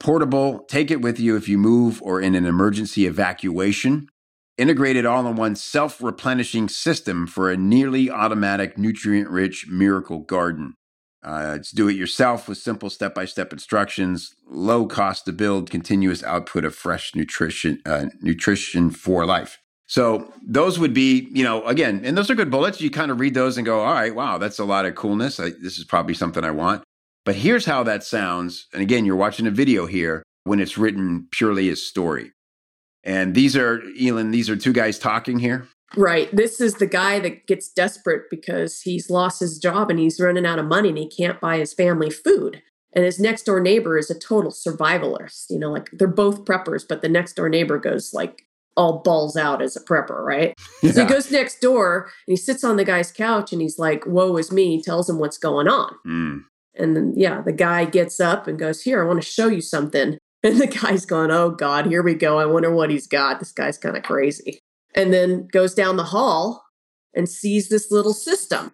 Portable, 0.00 0.60
take 0.60 0.90
it 0.90 1.02
with 1.02 1.20
you 1.20 1.36
if 1.36 1.46
you 1.46 1.58
move 1.58 2.00
or 2.02 2.22
in 2.22 2.34
an 2.34 2.46
emergency 2.46 3.06
evacuation. 3.06 4.08
Integrated 4.56 5.04
all 5.04 5.26
in 5.26 5.36
one 5.36 5.56
self 5.56 6.02
replenishing 6.02 6.68
system 6.68 7.26
for 7.26 7.50
a 7.50 7.56
nearly 7.56 8.10
automatic, 8.10 8.78
nutrient 8.78 9.28
rich 9.28 9.66
miracle 9.68 10.20
garden. 10.20 10.74
Uh, 11.22 11.54
it's 11.56 11.70
do 11.70 11.88
it 11.88 11.96
yourself 11.96 12.48
with 12.48 12.58
simple 12.58 12.88
step 12.88 13.14
by 13.14 13.26
step 13.26 13.52
instructions, 13.52 14.34
low 14.48 14.86
cost 14.86 15.26
to 15.26 15.32
build, 15.32 15.70
continuous 15.70 16.22
output 16.22 16.64
of 16.64 16.74
fresh 16.74 17.14
nutrition, 17.14 17.80
uh, 17.84 18.06
nutrition 18.22 18.90
for 18.90 19.26
life. 19.26 19.58
So 19.86 20.32
those 20.40 20.78
would 20.78 20.94
be, 20.94 21.28
you 21.32 21.42
know, 21.42 21.66
again, 21.66 22.02
and 22.04 22.16
those 22.16 22.30
are 22.30 22.34
good 22.34 22.50
bullets. 22.50 22.80
You 22.80 22.90
kind 22.90 23.10
of 23.10 23.18
read 23.18 23.34
those 23.34 23.58
and 23.58 23.66
go, 23.66 23.80
all 23.80 23.92
right, 23.92 24.14
wow, 24.14 24.38
that's 24.38 24.58
a 24.60 24.64
lot 24.64 24.86
of 24.86 24.94
coolness. 24.94 25.40
I, 25.40 25.50
this 25.50 25.78
is 25.78 25.84
probably 25.84 26.14
something 26.14 26.44
I 26.44 26.52
want. 26.52 26.84
But 27.24 27.34
here's 27.34 27.66
how 27.66 27.82
that 27.82 28.04
sounds. 28.04 28.66
And 28.72 28.82
again, 28.82 29.04
you're 29.04 29.16
watching 29.16 29.46
a 29.46 29.50
video 29.50 29.86
here 29.86 30.22
when 30.44 30.60
it's 30.60 30.78
written 30.78 31.26
purely 31.32 31.68
as 31.68 31.82
story. 31.82 32.30
And 33.02 33.34
these 33.34 33.56
are, 33.56 33.82
Elin, 34.00 34.30
these 34.30 34.48
are 34.48 34.56
two 34.56 34.72
guys 34.72 34.98
talking 34.98 35.38
here. 35.38 35.66
Right. 35.96 36.34
This 36.34 36.60
is 36.60 36.74
the 36.74 36.86
guy 36.86 37.18
that 37.20 37.46
gets 37.46 37.68
desperate 37.68 38.30
because 38.30 38.82
he's 38.82 39.10
lost 39.10 39.40
his 39.40 39.58
job 39.58 39.90
and 39.90 39.98
he's 39.98 40.20
running 40.20 40.46
out 40.46 40.58
of 40.58 40.66
money 40.66 40.90
and 40.90 40.98
he 40.98 41.08
can't 41.08 41.40
buy 41.40 41.58
his 41.58 41.72
family 41.72 42.10
food. 42.10 42.62
And 42.92 43.04
his 43.04 43.20
next 43.20 43.44
door 43.44 43.60
neighbor 43.60 43.98
is 43.98 44.10
a 44.10 44.18
total 44.18 44.50
survivalist. 44.50 45.46
You 45.50 45.58
know, 45.58 45.70
like 45.70 45.90
they're 45.92 46.08
both 46.08 46.44
preppers, 46.44 46.82
but 46.88 47.02
the 47.02 47.08
next 47.08 47.34
door 47.34 47.48
neighbor 47.48 47.78
goes 47.78 48.12
like 48.12 48.42
all 48.76 48.98
balls 49.02 49.36
out 49.36 49.60
as 49.60 49.76
a 49.76 49.80
prepper, 49.84 50.24
right? 50.24 50.54
So 50.80 51.02
he 51.02 51.08
goes 51.08 51.30
next 51.30 51.60
door 51.60 52.04
and 52.26 52.32
he 52.32 52.36
sits 52.36 52.62
on 52.64 52.76
the 52.76 52.84
guy's 52.84 53.10
couch 53.12 53.52
and 53.52 53.60
he's 53.60 53.78
like, 53.78 54.06
Woe 54.06 54.36
is 54.36 54.52
me, 54.52 54.80
tells 54.82 55.08
him 55.10 55.18
what's 55.18 55.38
going 55.38 55.68
on. 55.68 55.92
Mm, 56.06 56.44
And 56.74 56.96
then, 56.96 57.12
yeah, 57.16 57.42
the 57.42 57.52
guy 57.52 57.84
gets 57.84 58.20
up 58.20 58.46
and 58.46 58.58
goes, 58.58 58.82
Here, 58.82 59.02
I 59.02 59.06
want 59.06 59.20
to 59.22 59.28
show 59.28 59.48
you 59.48 59.60
something. 59.60 60.18
And 60.42 60.58
the 60.58 60.66
guy's 60.66 61.04
going, 61.04 61.30
Oh 61.30 61.50
God, 61.50 61.84
here 61.84 62.02
we 62.02 62.14
go. 62.14 62.38
I 62.38 62.46
wonder 62.46 62.72
what 62.72 62.88
he's 62.88 63.06
got. 63.06 63.40
This 63.40 63.52
guy's 63.52 63.76
kind 63.76 63.94
of 63.94 64.02
crazy. 64.02 64.60
And 64.94 65.12
then 65.12 65.48
goes 65.52 65.74
down 65.74 65.96
the 65.96 66.04
hall 66.04 66.64
and 67.14 67.28
sees 67.28 67.68
this 67.68 67.90
little 67.90 68.12
system. 68.12 68.72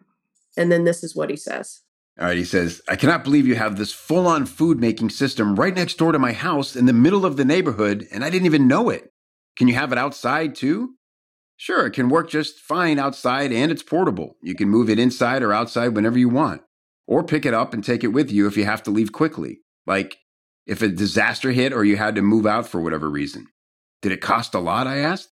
And 0.56 0.72
then 0.72 0.84
this 0.84 1.04
is 1.04 1.14
what 1.14 1.30
he 1.30 1.36
says. 1.36 1.82
All 2.18 2.26
right, 2.26 2.36
he 2.36 2.44
says, 2.44 2.80
I 2.88 2.96
cannot 2.96 3.24
believe 3.24 3.46
you 3.46 3.56
have 3.56 3.76
this 3.76 3.92
full 3.92 4.26
on 4.26 4.46
food 4.46 4.80
making 4.80 5.10
system 5.10 5.54
right 5.54 5.74
next 5.74 5.98
door 5.98 6.12
to 6.12 6.18
my 6.18 6.32
house 6.32 6.74
in 6.74 6.86
the 6.86 6.94
middle 6.94 7.26
of 7.26 7.36
the 7.36 7.44
neighborhood, 7.44 8.06
and 8.10 8.24
I 8.24 8.30
didn't 8.30 8.46
even 8.46 8.66
know 8.66 8.88
it. 8.88 9.12
Can 9.54 9.68
you 9.68 9.74
have 9.74 9.92
it 9.92 9.98
outside 9.98 10.54
too? 10.54 10.94
Sure, 11.58 11.86
it 11.86 11.92
can 11.92 12.08
work 12.08 12.30
just 12.30 12.58
fine 12.58 12.98
outside 12.98 13.52
and 13.52 13.70
it's 13.70 13.82
portable. 13.82 14.36
You 14.42 14.54
can 14.54 14.68
move 14.68 14.90
it 14.90 14.98
inside 14.98 15.42
or 15.42 15.52
outside 15.52 15.94
whenever 15.94 16.18
you 16.18 16.28
want, 16.28 16.62
or 17.06 17.22
pick 17.22 17.44
it 17.44 17.54
up 17.54 17.74
and 17.74 17.84
take 17.84 18.04
it 18.04 18.08
with 18.08 18.30
you 18.30 18.46
if 18.46 18.56
you 18.56 18.64
have 18.64 18.82
to 18.84 18.90
leave 18.90 19.12
quickly. 19.12 19.60
Like 19.86 20.18
if 20.66 20.82
a 20.82 20.88
disaster 20.88 21.52
hit 21.52 21.72
or 21.72 21.84
you 21.84 21.96
had 21.96 22.14
to 22.16 22.22
move 22.22 22.46
out 22.46 22.66
for 22.66 22.80
whatever 22.80 23.08
reason. 23.10 23.46
Did 24.02 24.12
it 24.12 24.20
cost 24.20 24.54
a 24.54 24.58
lot? 24.58 24.86
I 24.86 24.98
asked. 24.98 25.30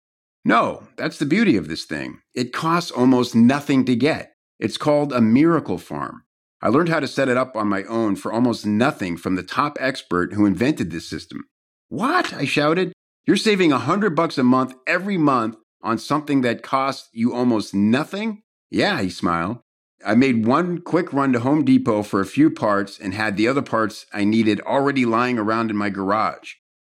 No, 0.47 0.85
that's 0.97 1.19
the 1.19 1.27
beauty 1.27 1.57
of 1.57 1.67
this 1.67 1.85
thing. 1.85 2.21
It 2.33 2.53
costs 2.53 2.93
almost 2.93 3.35
nothing 3.35 3.85
to 3.87 3.97
get. 3.97 4.33
It's 4.61 4.79
called 4.79 5.13
a 5.13 5.21
miracle 5.21 5.77
farm. 5.77 6.23
I 6.63 6.69
learned 6.69 6.89
how 6.89 7.01
to 7.01 7.09
set 7.09 7.29
it 7.29 7.37
up 7.37 7.57
on 7.57 7.67
my 7.67 7.83
own 7.83 8.15
for 8.15 8.33
almost 8.33 8.65
nothing 8.65 9.17
from 9.17 9.35
the 9.35 9.43
top 9.43 9.77
expert 9.81 10.35
who 10.35 10.47
invented 10.47 10.93
this 10.93 11.11
system. 11.11 11.47
What? 11.89 12.33
I 12.33 12.45
shouted. 12.45 12.93
You're 13.27 13.37
saving 13.37 13.73
a 13.73 13.79
hundred 13.81 14.15
bucks 14.15 14.39
a 14.39 14.45
month 14.45 14.73
every 14.87 15.19
month 15.19 15.57
on 15.83 15.99
something 15.99 16.43
that 16.43 16.63
costs 16.63 17.09
you 17.13 17.35
almost 17.35 17.75
nothing? 17.75 18.43
Yeah, 18.71 19.03
he 19.03 19.11
smiled. 19.11 19.59
I 20.05 20.15
made 20.15 20.47
one 20.47 20.81
quick 20.81 21.13
run 21.13 21.33
to 21.33 21.41
Home 21.41 21.65
Depot 21.65 22.05
for 22.05 22.21
a 22.21 22.25
few 22.25 22.51
parts 22.51 23.01
and 23.01 23.15
had 23.15 23.37
the 23.37 23.49
other 23.49 23.63
parts 23.63 24.07
I 24.13 24.23
needed 24.23 24.61
already 24.61 25.07
lying 25.07 25.41
around 25.41 25.73
in 25.73 25.77
my 25.77 25.91
garage. 25.91 26.53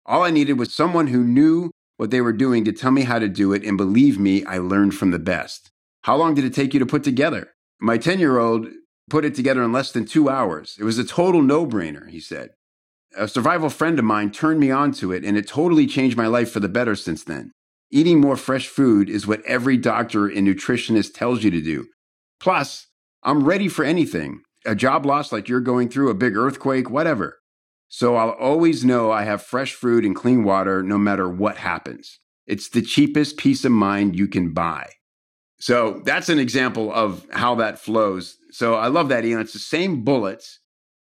All 0.06 0.22
I 0.22 0.30
needed 0.30 0.56
was 0.56 0.72
someone 0.72 1.08
who 1.08 1.24
knew 1.24 1.72
what 2.00 2.10
they 2.10 2.22
were 2.22 2.32
doing 2.32 2.64
to 2.64 2.72
tell 2.72 2.90
me 2.90 3.02
how 3.02 3.18
to 3.18 3.28
do 3.28 3.52
it, 3.52 3.62
and 3.62 3.76
believe 3.76 4.18
me, 4.18 4.42
I 4.46 4.56
learned 4.56 4.94
from 4.94 5.10
the 5.10 5.18
best. 5.18 5.70
How 6.04 6.16
long 6.16 6.34
did 6.34 6.46
it 6.46 6.54
take 6.54 6.72
you 6.72 6.80
to 6.80 6.86
put 6.86 7.04
together? 7.04 7.50
My 7.78 7.98
10 7.98 8.18
year 8.18 8.38
old 8.38 8.68
put 9.10 9.26
it 9.26 9.34
together 9.34 9.62
in 9.62 9.70
less 9.70 9.92
than 9.92 10.06
two 10.06 10.30
hours. 10.30 10.76
It 10.80 10.84
was 10.84 10.96
a 10.96 11.04
total 11.04 11.42
no 11.42 11.66
brainer, 11.66 12.08
he 12.08 12.18
said. 12.18 12.52
A 13.18 13.28
survival 13.28 13.68
friend 13.68 13.98
of 13.98 14.06
mine 14.06 14.30
turned 14.30 14.60
me 14.60 14.70
onto 14.70 15.12
it, 15.12 15.26
and 15.26 15.36
it 15.36 15.46
totally 15.46 15.86
changed 15.86 16.16
my 16.16 16.26
life 16.26 16.50
for 16.50 16.58
the 16.60 16.70
better 16.70 16.96
since 16.96 17.22
then. 17.22 17.52
Eating 17.90 18.18
more 18.18 18.36
fresh 18.38 18.66
food 18.66 19.10
is 19.10 19.26
what 19.26 19.44
every 19.44 19.76
doctor 19.76 20.26
and 20.26 20.48
nutritionist 20.48 21.12
tells 21.12 21.44
you 21.44 21.50
to 21.50 21.60
do. 21.60 21.86
Plus, 22.40 22.86
I'm 23.22 23.44
ready 23.44 23.68
for 23.68 23.84
anything 23.84 24.40
a 24.64 24.74
job 24.74 25.04
loss 25.04 25.32
like 25.32 25.50
you're 25.50 25.60
going 25.60 25.90
through, 25.90 26.08
a 26.08 26.14
big 26.14 26.34
earthquake, 26.34 26.88
whatever. 26.88 27.39
So 27.92 28.14
I'll 28.14 28.30
always 28.30 28.84
know 28.84 29.10
I 29.10 29.24
have 29.24 29.42
fresh 29.42 29.74
food 29.74 30.04
and 30.04 30.14
clean 30.14 30.44
water 30.44 30.80
no 30.80 30.96
matter 30.96 31.28
what 31.28 31.56
happens. 31.56 32.20
It's 32.46 32.68
the 32.68 32.82
cheapest 32.82 33.36
peace 33.36 33.64
of 33.64 33.72
mind 33.72 34.16
you 34.16 34.28
can 34.28 34.52
buy. 34.54 34.90
So 35.58 36.00
that's 36.04 36.28
an 36.28 36.38
example 36.38 36.92
of 36.92 37.26
how 37.32 37.56
that 37.56 37.80
flows. 37.80 38.36
So 38.52 38.74
I 38.74 38.86
love 38.86 39.08
that, 39.08 39.24
Ian. 39.24 39.40
It's 39.40 39.52
the 39.52 39.58
same 39.58 40.04
bullets, 40.04 40.60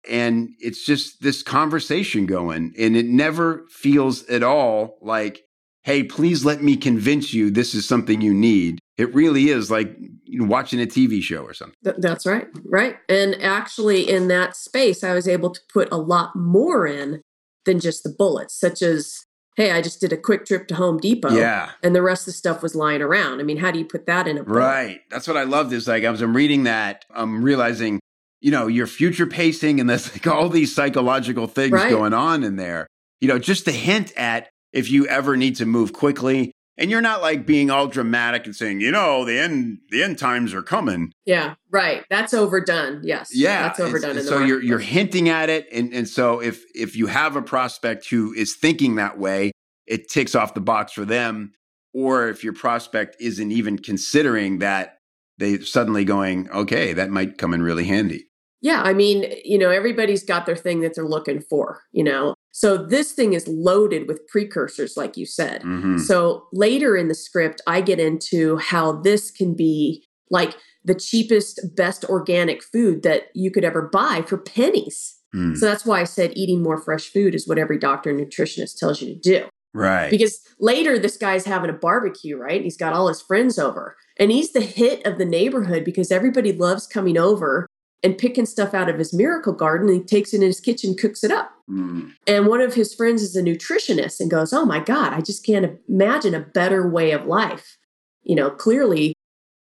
and 0.10 0.50
it's 0.60 0.86
just 0.86 1.24
this 1.24 1.42
conversation 1.42 2.26
going, 2.26 2.74
and 2.78 2.98
it 2.98 3.06
never 3.06 3.66
feels 3.70 4.26
at 4.28 4.44
all 4.44 4.98
like, 5.02 5.42
hey, 5.84 6.04
please 6.04 6.44
let 6.44 6.62
me 6.62 6.76
convince 6.76 7.34
you 7.34 7.50
this 7.50 7.74
is 7.74 7.88
something 7.88 8.20
you 8.20 8.34
need. 8.34 8.80
It 8.98 9.14
really 9.14 9.50
is 9.50 9.72
like 9.72 9.96
you 10.26 10.40
know, 10.40 10.46
watching 10.46 10.80
a 10.82 10.86
TV 10.86 11.22
show 11.22 11.44
or 11.44 11.54
something. 11.54 11.76
Th- 11.84 11.96
that's 11.98 12.26
right. 12.26 12.48
Right. 12.64 12.98
And 13.10 13.36
actually, 13.42 14.08
in 14.10 14.28
that 14.28 14.56
space, 14.56 15.04
I 15.04 15.14
was 15.14 15.28
able 15.28 15.50
to 15.52 15.60
put 15.72 15.92
a 15.92 15.98
lot 15.98 16.36
more 16.36 16.86
in 16.86 17.22
than 17.66 17.80
just 17.80 18.04
the 18.04 18.10
bullets, 18.16 18.54
such 18.60 18.82
as, 18.82 19.26
hey, 19.56 19.72
I 19.72 19.82
just 19.82 20.00
did 20.02 20.14
a 20.14 20.18
quick 20.18 20.46
trip 20.46 20.68
to 20.68 20.76
Home 20.76 20.98
Depot. 21.00 21.32
Yeah. 21.36 21.72
And 21.82 21.96
the 21.96 22.02
rest 22.02 22.24
of 22.24 22.26
the 22.28 22.32
stuff 22.38 22.62
was 22.62 22.76
lying 22.76 23.02
around. 23.02 23.40
I 23.40 23.44
mean, 23.44 23.58
how 23.58 23.72
do 23.72 23.80
you 23.80 23.86
put 23.86 24.06
that 24.06 24.28
in 24.28 24.38
a 24.38 24.44
book? 24.44 24.56
Right. 24.56 25.02
That's 25.10 25.28
what 25.28 25.38
I 25.38 25.44
loved 25.44 25.74
is 25.74 25.88
like, 25.88 26.04
as 26.04 26.22
I'm 26.22 26.36
reading 26.36 26.64
that, 26.64 27.06
I'm 27.14 27.44
realizing, 27.44 28.00
you 28.42 28.52
know, 28.52 28.68
your 28.68 28.86
future 28.88 29.26
pacing 29.26 29.80
and 29.80 29.90
there's 29.90 30.12
like 30.14 30.28
all 30.28 30.50
these 30.50 30.76
psychological 30.76 31.48
things 31.48 31.72
Right. 31.72 31.90
going 31.90 32.14
on 32.14 32.44
in 32.44 32.58
there. 32.58 32.86
You 33.22 33.28
know, 33.30 33.40
just 33.40 33.68
a 33.68 33.72
hint 33.72 34.12
at 34.18 34.50
if 34.74 34.92
you 34.92 35.08
ever 35.08 35.38
need 35.38 35.56
to 35.56 35.66
move 35.66 35.94
quickly. 35.94 36.52
And 36.78 36.90
you're 36.90 37.02
not 37.02 37.22
like 37.22 37.46
being 37.46 37.70
all 37.70 37.88
dramatic 37.88 38.46
and 38.46 38.56
saying, 38.56 38.82
you 38.82 38.92
know, 38.92 39.26
the 39.26 39.38
end 39.38 39.80
the 39.90 40.02
end 40.02 40.18
times 40.18 40.54
are 40.54 40.64
coming. 40.64 41.12
Yeah. 41.26 41.56
Right. 41.70 42.04
That's 42.10 42.34
overdone. 42.34 43.02
Yes. 43.04 43.30
Yeah, 43.32 43.64
That's 43.64 43.80
overdone. 43.80 44.16
the 44.16 44.24
so 44.24 44.40
you're 44.40 44.62
you're 44.62 44.80
hinting 44.80 45.30
at 45.30 45.50
it, 45.50 45.68
and 45.72 45.94
and 45.94 46.08
so 46.08 46.40
if 46.40 46.64
if 46.74 46.96
you 46.96 47.08
have 47.08 47.36
a 47.36 47.42
prospect 47.44 48.08
who 48.10 48.34
is 48.34 48.56
thinking 48.56 48.96
that 48.96 49.20
way, 49.20 49.52
it 49.86 50.10
ticks 50.10 50.34
off 50.34 50.56
the 50.56 50.62
box 50.62 50.94
for 50.94 51.06
them. 51.06 51.54
Or 51.94 52.28
if 52.28 52.44
your 52.44 52.54
prospect 52.54 53.18
isn't 53.20 53.52
even 53.52 53.78
considering 53.78 54.58
that, 54.60 54.98
they 55.38 55.60
suddenly 55.60 56.04
going, 56.06 56.50
okay, 56.50 56.94
that 56.94 57.12
might 57.12 57.38
come 57.38 57.54
in 57.54 57.62
really 57.62 57.86
handy. 57.86 58.26
Yeah, 58.62 58.82
I 58.82 58.94
mean, 58.94 59.32
you 59.44 59.58
know, 59.60 59.70
everybody's 59.70 60.24
got 60.24 60.46
their 60.46 60.56
thing 60.56 60.80
that 60.82 60.96
they're 60.96 61.06
looking 61.06 61.42
for, 61.42 61.82
you 61.92 62.04
know. 62.04 62.34
So 62.56 62.78
this 62.78 63.12
thing 63.12 63.34
is 63.34 63.48
loaded 63.48 64.08
with 64.08 64.28
precursors, 64.28 64.96
like 64.96 65.18
you 65.18 65.26
said. 65.26 65.64
Mhm. 65.64 66.00
So 66.00 66.46
later 66.54 66.96
in 66.96 67.08
the 67.08 67.16
script, 67.16 67.62
I 67.66 67.82
get 67.82 68.00
into 68.00 68.58
how 68.58 68.94
this 69.02 69.32
can 69.32 69.56
be 69.56 70.06
like 70.30 70.56
the 70.86 70.94
cheapest, 70.96 71.76
best 71.76 72.06
organic 72.06 72.64
food 72.64 73.02
that 73.04 73.24
you 73.34 73.50
could 73.50 73.64
ever 73.66 73.90
buy 73.92 74.24
for 74.26 74.38
pennies. 74.38 75.16
Mm. 75.36 75.58
So 75.58 75.66
that's 75.66 75.86
why 75.86 76.02
I 76.02 76.04
said 76.04 76.34
eating 76.36 76.62
more 76.62 76.78
fresh 76.78 77.12
food 77.12 77.34
is 77.34 77.48
what 77.48 77.58
every 77.58 77.80
doctor 77.80 78.12
and 78.12 78.20
nutritionist 78.20 78.78
tells 78.78 79.02
you 79.02 79.14
to 79.16 79.20
do. 79.20 79.46
Right. 79.74 80.12
Because 80.12 80.40
later, 80.60 81.00
this 81.00 81.18
guy's 81.18 81.46
having 81.46 81.72
a 81.72 81.74
barbecue, 81.74 82.38
right? 82.38 82.62
He's 82.62 82.78
got 82.78 82.94
all 82.94 83.08
his 83.08 83.22
friends 83.22 83.58
over, 83.58 83.96
and 84.20 84.32
he's 84.32 84.52
the 84.52 84.62
hit 84.62 85.04
of 85.08 85.18
the 85.18 85.26
neighborhood 85.26 85.84
because 85.84 86.12
everybody 86.12 86.54
loves 86.54 86.86
coming 86.86 87.18
over 87.18 87.66
and 88.04 88.16
picking 88.16 88.46
stuff 88.46 88.76
out 88.76 88.90
of 88.90 89.00
his 89.00 89.14
miracle 89.14 89.54
garden. 89.54 89.90
And 89.90 89.98
he 89.98 90.04
takes 90.04 90.32
it 90.34 90.38
in 90.38 90.44
his 90.44 90.60
kitchen, 90.60 90.96
cooks 90.96 91.24
it 91.24 91.32
up. 91.32 91.53
Mm. 91.70 92.12
And 92.28 92.48
one 92.48 92.62
of 92.62 92.74
his 92.74 92.94
friends 92.94 93.22
is 93.22 93.36
a 93.36 93.42
nutritionist 93.42 94.20
and 94.20 94.30
goes, 94.30 94.54
Oh 94.54 94.66
my 94.66 94.80
God, 94.80 95.14
I 95.14 95.22
just 95.22 95.46
can't 95.46 95.80
imagine 95.88 96.34
a 96.36 96.40
better 96.40 96.90
way 96.90 97.12
of 97.12 97.26
life. 97.26 97.78
You 98.24 98.36
know, 98.36 98.50
clearly 98.50 99.14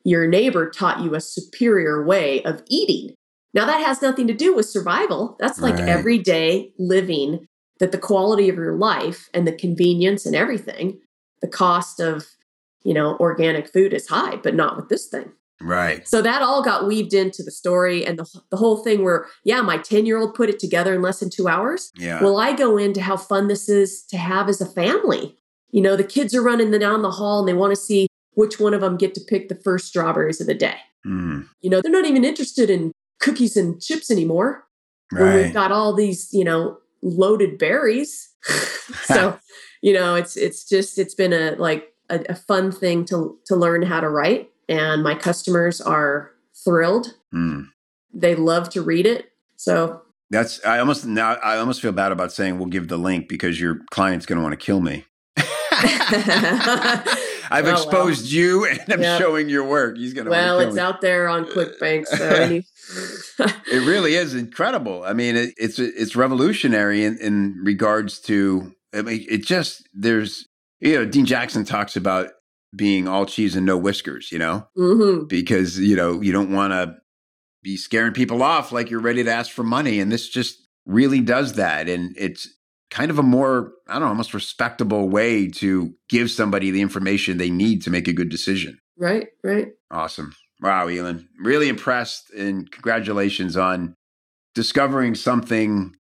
your 0.04 0.26
neighbor 0.28 0.70
taught 0.70 1.00
you 1.00 1.14
a 1.14 1.20
superior 1.20 2.04
way 2.04 2.42
of 2.44 2.62
eating. 2.68 3.14
Now, 3.54 3.64
that 3.66 3.84
has 3.84 4.02
nothing 4.02 4.26
to 4.28 4.34
do 4.34 4.54
with 4.54 4.68
survival. 4.68 5.36
That's 5.40 5.60
like 5.60 5.78
Right. 5.78 5.88
everyday 5.88 6.72
living, 6.78 7.46
that 7.80 7.90
the 7.92 7.98
quality 7.98 8.48
of 8.48 8.56
your 8.56 8.76
life 8.76 9.28
and 9.34 9.46
the 9.46 9.52
convenience 9.52 10.26
and 10.26 10.36
everything, 10.36 11.00
the 11.40 11.48
cost 11.48 12.00
of, 12.00 12.26
you 12.84 12.94
know, 12.94 13.16
organic 13.18 13.72
food 13.72 13.92
is 13.92 14.08
high, 14.08 14.36
but 14.36 14.54
not 14.54 14.76
with 14.76 14.88
this 14.88 15.08
thing. 15.08 15.32
Right. 15.60 16.06
So 16.06 16.20
that 16.20 16.42
all 16.42 16.62
got 16.62 16.86
weaved 16.86 17.14
into 17.14 17.42
the 17.42 17.50
story 17.50 18.04
and 18.04 18.18
the, 18.18 18.40
the 18.50 18.56
whole 18.56 18.78
thing 18.78 19.02
where, 19.04 19.26
yeah, 19.44 19.62
my 19.62 19.78
10 19.78 20.04
year 20.04 20.18
old 20.18 20.34
put 20.34 20.50
it 20.50 20.58
together 20.58 20.94
in 20.94 21.02
less 21.02 21.20
than 21.20 21.30
two 21.30 21.48
hours. 21.48 21.90
Yeah. 21.96 22.22
Well, 22.22 22.38
I 22.38 22.54
go 22.54 22.76
into 22.76 23.00
how 23.00 23.16
fun 23.16 23.48
this 23.48 23.68
is 23.68 24.02
to 24.10 24.18
have 24.18 24.48
as 24.48 24.60
a 24.60 24.66
family. 24.66 25.36
You 25.70 25.82
know, 25.82 25.96
the 25.96 26.04
kids 26.04 26.34
are 26.34 26.42
running 26.42 26.70
the- 26.70 26.78
down 26.78 27.02
the 27.02 27.10
hall 27.10 27.40
and 27.40 27.48
they 27.48 27.54
want 27.54 27.74
to 27.74 27.80
see 27.80 28.06
which 28.34 28.60
one 28.60 28.74
of 28.74 28.82
them 28.82 28.96
get 28.96 29.14
to 29.14 29.20
pick 29.20 29.48
the 29.48 29.54
first 29.54 29.86
strawberries 29.86 30.40
of 30.40 30.46
the 30.46 30.54
day. 30.54 30.76
Mm. 31.06 31.48
You 31.62 31.70
know, 31.70 31.80
they're 31.80 31.92
not 31.92 32.04
even 32.04 32.24
interested 32.24 32.68
in 32.68 32.92
cookies 33.20 33.56
and 33.56 33.80
chips 33.80 34.10
anymore 34.10 34.66
when 35.10 35.34
we've 35.34 35.54
got 35.54 35.72
all 35.72 35.94
these, 35.94 36.28
you 36.32 36.44
know, 36.44 36.78
loaded 37.02 37.58
berries. 37.58 38.28
so, 39.04 39.38
you 39.82 39.92
know, 39.92 40.14
it's 40.14 40.36
it's 40.36 40.68
just 40.68 40.98
it's 40.98 41.14
been 41.14 41.32
a 41.32 41.52
like 41.52 41.94
a, 42.10 42.20
a 42.28 42.34
fun 42.34 42.72
thing 42.72 43.04
to 43.06 43.38
to 43.46 43.56
learn 43.56 43.82
how 43.82 44.00
to 44.00 44.08
write, 44.08 44.50
and 44.68 45.02
my 45.02 45.14
customers 45.14 45.80
are 45.80 46.30
thrilled. 46.64 47.14
Mm. 47.34 47.68
They 48.12 48.34
love 48.34 48.68
to 48.70 48.82
read 48.82 49.06
it. 49.06 49.30
So 49.56 50.02
That's 50.30 50.64
I 50.64 50.78
almost 50.78 51.06
now 51.06 51.34
I 51.34 51.58
almost 51.58 51.80
feel 51.82 51.92
bad 51.92 52.12
about 52.12 52.32
saying 52.32 52.58
we'll 52.58 52.68
give 52.68 52.88
the 52.88 52.96
link 52.98 53.28
because 53.28 53.60
your 53.60 53.80
client's 53.90 54.26
going 54.26 54.38
to 54.38 54.42
want 54.42 54.52
to 54.58 54.64
kill 54.64 54.80
me. 54.80 55.04
I've 57.48 57.64
Oh, 57.64 57.72
well. 57.72 57.72
exposed 57.76 58.32
you 58.32 58.66
and 58.66 58.80
I'm 58.88 59.00
Yep. 59.02 59.20
showing 59.20 59.48
your 59.48 59.64
work. 59.64 59.96
He's 59.96 60.12
going 60.14 60.24
to 60.24 60.30
well, 60.30 60.58
it's 60.58 60.74
me. 60.74 60.80
out 60.80 61.00
there 61.00 61.28
on 61.28 61.44
ClickBank. 61.46 62.06
So 62.06 62.26
any, 62.28 62.64
It 63.70 63.86
really 63.86 64.14
is 64.14 64.34
incredible. 64.34 65.04
I 65.04 65.12
mean, 65.12 65.36
it, 65.36 65.54
it's 65.56 65.78
it's 65.78 66.16
revolutionary 66.16 67.04
in, 67.04 67.18
in 67.18 67.60
regards 67.62 68.18
to. 68.22 68.72
I 68.94 69.02
mean, 69.02 69.24
it 69.28 69.44
just 69.44 69.86
there's 69.94 70.46
you 70.80 70.94
know 70.94 71.04
Dean 71.04 71.26
Jackson 71.26 71.64
talks 71.64 71.96
about 71.96 72.30
being 72.76 73.08
all 73.08 73.26
cheese 73.26 73.56
and 73.56 73.64
no 73.66 73.76
whiskers. 73.76 74.30
You 74.30 74.38
know, 74.38 74.68
Mhm. 74.76 75.28
because 75.28 75.78
you 75.78 75.96
know 75.96 76.20
you 76.20 76.32
don't 76.32 76.52
want 76.52 76.72
to 76.72 76.96
be 77.62 77.76
scaring 77.76 78.12
people 78.12 78.42
off 78.42 78.70
like 78.70 78.90
you're 78.90 79.00
ready 79.00 79.24
to 79.24 79.30
ask 79.32 79.50
for 79.50 79.64
money, 79.64 79.98
and 79.98 80.12
this 80.12 80.28
just 80.28 80.58
really 80.86 81.20
does 81.20 81.54
that. 81.54 81.88
And 81.88 82.14
it's 82.16 82.48
kind 82.90 83.10
of 83.10 83.18
a 83.18 83.22
more 83.22 83.72
I 83.88 83.94
don't 83.94 84.02
know, 84.02 84.08
almost 84.08 84.34
respectable 84.34 85.08
way 85.08 85.48
to 85.48 85.94
give 86.08 86.30
somebody 86.30 86.70
the 86.70 86.80
information 86.82 87.38
they 87.38 87.50
need 87.50 87.82
to 87.82 87.90
make 87.90 88.06
a 88.08 88.12
good 88.12 88.28
decision. 88.28 88.78
right, 88.98 89.28
right. 89.44 89.68
Awesome. 89.90 90.32
Wow, 90.62 90.86
Elin. 90.88 91.28
Really 91.38 91.68
impressed 91.68 92.30
and 92.30 92.70
congratulations 92.70 93.56
on 93.56 93.94
discovering 94.54 95.14
something 95.14 95.94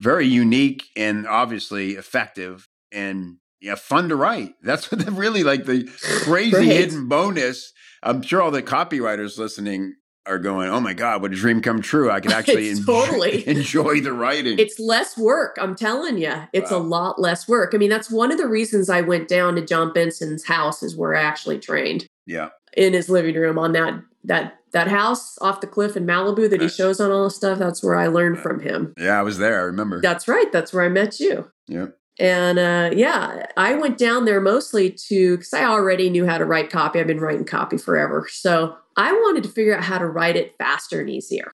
very 0.00 0.26
unique 0.26 0.84
and 0.96 1.26
obviously 1.26 1.92
effective 1.92 2.66
and 2.90 3.36
yeah, 3.60 3.74
fun 3.74 4.08
to 4.08 4.16
write. 4.16 4.54
That's 4.62 4.90
what 4.90 5.06
really 5.10 5.42
like 5.42 5.64
the 5.64 5.84
crazy 6.24 6.56
Right. 6.56 6.66
hidden 6.66 7.08
bonus. 7.08 7.72
I'm 8.02 8.22
sure 8.22 8.40
all 8.42 8.50
the 8.50 8.62
copywriters 8.62 9.38
listening 9.38 9.94
are 10.26 10.38
going, 10.38 10.68
"Oh 10.68 10.80
my 10.80 10.92
god, 10.94 11.22
what 11.22 11.32
a 11.32 11.36
dream 11.36 11.60
come 11.62 11.80
true! 11.82 12.10
I 12.10 12.20
could 12.20 12.32
actually 12.40 12.74
totally. 12.84 13.46
enjoy 13.48 14.00
the 14.00 14.12
writing." 14.12 14.58
It's 14.58 14.78
less 14.78 15.16
work. 15.16 15.56
I'm 15.60 15.74
telling 15.74 16.18
you, 16.18 16.34
it's 16.52 16.70
a 16.70 16.78
lot 16.78 17.20
less 17.20 17.48
work. 17.48 17.72
I 17.74 17.78
mean, 17.78 17.90
that's 17.90 18.10
one 18.10 18.30
of 18.30 18.38
the 18.38 18.46
reasons 18.46 18.88
I 18.90 19.00
went 19.00 19.26
down 19.28 19.54
to 19.56 19.64
John 19.64 19.92
Benson's 19.92 20.44
house, 20.44 20.82
is 20.82 20.96
where 20.96 21.14
I 21.16 21.22
actually 21.22 21.58
trained 21.58 22.06
yeah, 22.26 22.50
in 22.76 22.92
his 22.92 23.08
living 23.08 23.34
room 23.34 23.58
on 23.58 23.72
that 23.72 23.94
that 24.24 24.54
that 24.72 24.88
house 24.88 25.38
off 25.40 25.62
the 25.62 25.66
cliff 25.66 25.96
in 25.96 26.04
Malibu 26.06 26.48
that 26.50 26.60
he 26.60 26.68
shows 26.68 27.00
on 27.00 27.10
all 27.10 27.24
the 27.24 27.30
stuff. 27.30 27.58
That's 27.58 27.82
where 27.82 27.96
I 27.96 28.06
learned 28.08 28.38
from 28.38 28.60
him. 28.60 28.92
yeah, 28.98 29.18
I 29.18 29.22
was 29.22 29.38
there. 29.38 29.60
I 29.60 29.64
remember. 29.64 30.00
That's 30.02 30.28
right. 30.28 30.52
That's 30.52 30.72
where 30.74 30.84
I 30.84 30.88
met 30.90 31.18
you. 31.18 31.50
yeah, 31.66 31.86
And 32.18 32.58
uh, 32.58 32.90
yeah, 32.94 33.46
I 33.56 33.74
went 33.74 33.96
down 33.96 34.24
there 34.24 34.40
mostly 34.40 34.90
to 34.90 35.36
because 35.36 35.52
I 35.54 35.64
already 35.64 36.10
knew 36.10 36.26
how 36.26 36.38
to 36.38 36.44
write 36.44 36.70
copy. 36.70 36.98
I've 36.98 37.06
been 37.06 37.20
writing 37.20 37.44
copy 37.44 37.78
forever, 37.78 38.26
so 38.30 38.76
I 38.96 39.12
wanted 39.12 39.44
to 39.44 39.48
figure 39.48 39.76
out 39.76 39.84
how 39.84 39.98
to 39.98 40.06
write 40.06 40.36
it 40.36 40.56
faster 40.58 41.00
and 41.00 41.08
easier. 41.08 41.52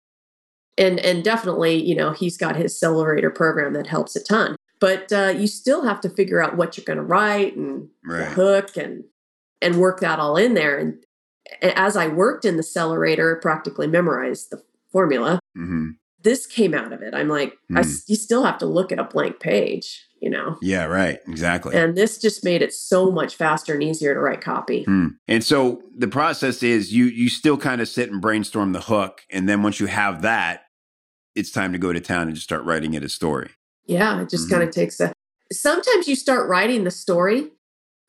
And 0.79 1.01
and 1.01 1.25
definitely, 1.25 1.83
you 1.83 1.97
know, 1.97 2.13
he's 2.13 2.39
got 2.39 2.57
his 2.57 2.73
Accelerator 2.73 3.31
program 3.31 3.73
that 3.73 3.89
helps 3.89 4.15
a 4.15 4.23
ton. 4.23 4.57
But 4.81 5.13
uh, 5.13 5.35
you 5.37 5.47
still 5.47 5.85
have 5.85 6.01
to 6.03 6.09
figure 6.09 6.43
out 6.43 6.57
what 6.57 6.77
you're 6.77 6.85
going 6.85 6.97
to 6.97 7.05
write 7.05 7.57
and 7.57 7.89
the 8.05 8.15
right. 8.15 8.29
hook 8.29 8.77
and 8.77 9.05
and 9.61 9.79
work 9.79 10.01
that 10.01 10.21
all 10.21 10.37
in 10.37 10.55
there. 10.55 10.79
And 10.79 11.05
as 11.63 11.97
I 11.97 12.07
worked 12.07 12.45
in 12.45 12.57
the 12.57 12.63
Accelerator, 12.63 13.37
practically 13.43 13.89
memorized 13.89 14.51
the 14.51 14.63
formula 14.93 15.41
hmm 15.55 15.91
this 16.23 16.47
came 16.47 16.75
out 16.75 16.93
of 16.93 17.03
it. 17.03 17.15
I'm 17.15 17.29
like, 17.29 17.59
I 17.75 17.83
Hmm. 17.83 17.91
you 18.07 18.17
still 18.17 18.45
have 18.45 18.59
to 18.59 18.67
look 18.67 18.93
at 18.93 18.99
a 18.99 19.05
blank 19.05 19.41
page, 19.41 20.07
you 20.21 20.31
know. 20.31 20.57
Yeah, 20.63 20.85
right. 20.85 21.19
Exactly. 21.27 21.75
And 21.75 21.97
this 21.97 22.19
just 22.19 22.45
made 22.45 22.63
it 22.63 22.73
so 22.73 23.11
much 23.11 23.35
faster 23.37 23.75
and 23.75 23.83
easier 23.83 24.15
to 24.15 24.21
write 24.21 24.41
copy. 24.41 24.85
Hmm. 24.85 25.09
And 25.29 25.43
so 25.45 25.83
the 25.97 26.09
process 26.09 26.63
is 26.63 26.93
you 26.93 27.07
you 27.07 27.29
still 27.29 27.57
kind 27.57 27.81
of 27.81 27.89
sit 27.89 28.11
and 28.11 28.21
brainstorm 28.21 28.73
the 28.73 28.83
hook, 28.83 29.23
and 29.31 29.49
then 29.49 29.63
once 29.63 29.81
you 29.81 29.87
have 29.87 30.23
that, 30.23 30.67
it's 31.35 31.51
time 31.51 31.73
to 31.73 31.79
go 31.79 31.93
to 31.93 32.01
town 32.01 32.29
and 32.29 32.35
just 32.35 32.45
start 32.45 32.65
writing 32.65 32.95
it 32.95 33.05
a 33.05 33.09
story. 33.09 33.51
Yeah, 33.87 34.21
it 34.21 34.29
just 34.29 34.45
mm-hmm. 34.45 34.55
kind 34.55 34.69
of 34.69 34.75
takes 34.75 35.01
a. 35.01 35.13
Sometimes 35.51 36.09
you 36.09 36.17
start 36.17 36.49
writing 36.49 36.85
the 36.85 36.91
story. 36.91 37.51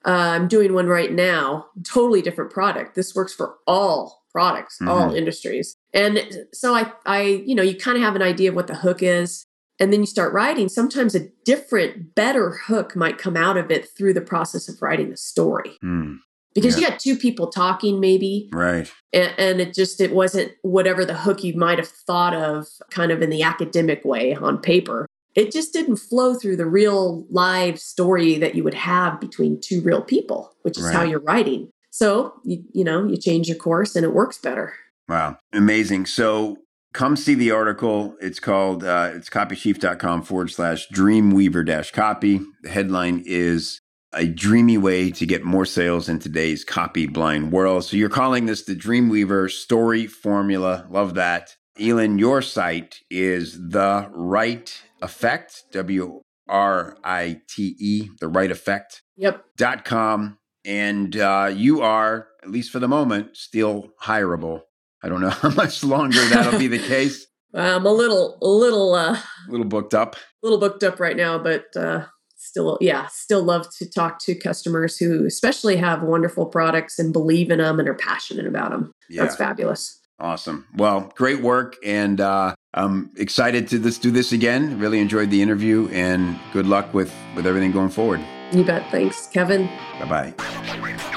Uh, 0.06 0.36
I'm 0.36 0.48
doing 0.50 0.74
one 0.74 0.88
right 0.88 1.12
now, 1.12 1.68
totally 1.84 2.22
different 2.22 2.52
product. 2.52 2.96
This 2.96 3.16
works 3.16 3.34
for 3.34 3.56
all 3.66 4.24
products, 4.34 4.78
mm-hmm. 4.78 4.90
all 4.90 5.16
industries. 5.16 5.73
And 5.94 6.48
so 6.54 6.74
I, 6.74 6.92
I, 7.06 7.22
you 7.46 7.56
know, 7.56 7.64
you 7.64 7.76
kind 7.78 7.98
of 7.98 8.04
have 8.04 8.16
an 8.16 8.22
idea 8.22 8.50
of 8.50 8.56
what 8.56 8.68
the 8.68 8.76
hook 8.76 9.04
is, 9.04 9.46
and 9.80 9.94
then 9.94 10.00
you 10.00 10.08
start 10.08 10.34
writing. 10.34 10.70
Sometimes 10.70 11.16
a 11.16 11.28
different, 11.46 12.16
better 12.16 12.52
hook 12.52 12.96
might 12.96 13.18
come 13.18 13.38
out 13.38 13.58
of 13.58 13.70
it 13.72 13.90
through 13.90 14.14
the 14.14 14.22
process 14.22 14.68
of 14.68 14.82
writing 14.82 15.10
the 15.10 15.18
story. 15.18 15.78
Mm 15.84 16.20
because 16.54 16.76
yeah. 16.76 16.82
you 16.82 16.90
got 16.90 17.00
two 17.00 17.16
people 17.16 17.48
talking 17.48 18.00
maybe 18.00 18.50
right 18.52 18.92
and, 19.12 19.34
and, 19.38 19.62
it 19.62 19.74
just 19.74 20.00
it 20.00 20.14
wasn't 20.14 20.52
whatever 20.62 21.06
the 21.06 21.14
hook 21.14 21.44
you 21.44 21.56
might 21.56 21.78
have 21.78 21.88
thought 21.88 22.34
of 22.34 22.68
kind 22.90 23.12
of 23.12 23.22
in 23.22 23.30
the 23.30 23.44
academic 23.44 24.04
way 24.06 24.34
on 24.36 24.60
paper 24.60 25.08
it 25.36 25.52
just 25.52 25.74
didn't 25.74 25.98
flow 25.98 26.36
through 26.36 26.56
the 26.56 26.66
real 26.66 27.26
live 27.30 27.80
story 27.80 28.38
that 28.38 28.56
you 28.56 28.64
would 28.64 28.74
have 28.74 29.20
between 29.20 29.60
two 29.60 29.82
real 29.82 30.02
people 30.02 30.54
which 30.62 30.78
is 30.78 30.86
right. 30.86 30.96
how 30.96 31.04
you're 31.04 31.20
writing 31.20 31.70
so 31.90 32.34
you, 32.44 32.64
you 32.74 32.84
know 32.84 33.06
you 33.06 33.18
change 33.18 33.48
your 33.48 33.58
course 33.58 33.96
and 33.96 34.06
it 34.06 34.14
works 34.14 34.38
better 34.38 34.74
wow 35.08 35.38
amazing 35.52 36.06
so 36.06 36.58
come 36.94 37.16
see 37.16 37.34
the 37.34 37.52
article 37.52 38.16
it's 38.22 38.40
called 38.40 38.84
uh, 38.84 39.12
it's 39.14 39.30
copychief.com 39.30 40.22
forward 40.22 40.50
slash 40.50 40.88
dreamweaver 40.90 41.66
dash 41.66 41.92
copy 41.92 42.42
the 42.62 42.70
headline 42.70 43.22
is 43.26 43.80
a 44.14 44.28
dreamy 44.28 44.78
way 44.78 45.12
to 45.12 45.26
get 45.26 45.44
more 45.44 45.66
sales 45.66 46.08
in 46.08 46.20
today's 46.20 46.64
copy 46.64 47.08
blind 47.08 47.52
world. 47.52 47.84
So 47.84 47.98
you're 47.98 48.10
calling 48.10 48.46
this 48.46 48.64
the 48.64 48.76
Dreamweaver 48.76 49.50
story 49.50 50.08
formula. 50.08 50.86
Love 50.90 51.16
that. 51.16 51.56
Elin, 51.80 52.20
your 52.20 52.42
site 52.42 53.00
is 53.10 53.70
the 53.70 54.10
Write 54.14 54.84
Effect, 55.02 55.64
W 55.72 56.22
R 56.48 56.98
I 57.04 57.42
T 57.50 57.76
E, 57.80 58.10
the 58.20 58.28
Write 58.28 58.52
Effect. 58.52 59.02
Yep. 59.18 59.44
Dot 59.58 59.86
com. 59.86 60.38
And 60.66 61.18
uh, 61.18 61.52
you 61.54 61.82
are, 61.82 62.28
at 62.42 62.50
least 62.50 62.72
for 62.72 62.80
the 62.80 62.88
moment, 62.88 63.36
still 63.36 63.90
hireable. 64.04 64.62
I 65.04 65.10
don't 65.10 65.22
know 65.22 65.30
how 65.42 65.50
much 65.50 65.84
longer 65.84 66.24
that'll 66.30 66.58
be 66.58 66.68
the 66.68 66.80
case. 66.88 67.28
I'm 67.54 67.86
a 67.86 67.92
little, 67.92 68.40
a 68.42 68.48
little, 68.48 68.96
uh, 68.96 69.14
a 69.14 69.52
little 69.52 69.68
booked 69.68 69.94
up. 69.94 70.16
A 70.16 70.20
little 70.42 70.60
booked 70.60 70.84
up 70.84 71.00
right 71.00 71.16
now, 71.16 71.38
but 71.38 71.66
uh, 71.76 72.06
still 72.44 72.78
yeah 72.82 73.08
still 73.08 73.42
love 73.42 73.68
to 73.78 73.90
talk 73.90 74.20
to 74.20 74.36
customers 74.36 74.98
who 74.98 75.26
especially 75.26 75.78
have 75.78 76.04
wonderful 76.04 76.46
products 76.46 77.00
and 77.00 77.14
believe 77.14 77.50
in 77.50 77.60
them 77.60 77.80
and 77.80 77.88
are 77.88 77.94
passionate 77.94 78.46
about 78.46 78.72
them 78.72 78.92
yeah. 79.10 79.24
that's 79.24 79.36
fabulous. 79.36 80.00
Awesome. 80.20 80.68
Well 80.76 81.12
great 81.16 81.42
work 81.42 81.76
and 81.84 82.22
uh, 82.22 82.56
i'm 82.74 83.12
excited 83.18 83.68
to 83.70 83.80
this 83.80 83.98
do 83.98 84.12
this 84.12 84.32
again. 84.32 84.78
Really 84.78 85.00
enjoyed 85.00 85.30
the 85.30 85.42
interview 85.42 85.90
and 85.92 86.40
good 86.52 86.68
luck 86.68 86.94
with 86.94 87.14
with 87.36 87.48
everything 87.48 87.72
going 87.72 87.90
forward. 87.90 88.22
You 88.52 88.64
bet. 88.64 88.90
Thanks 88.92 89.28
kevin. 89.28 89.68
Bye-bye 90.00 91.13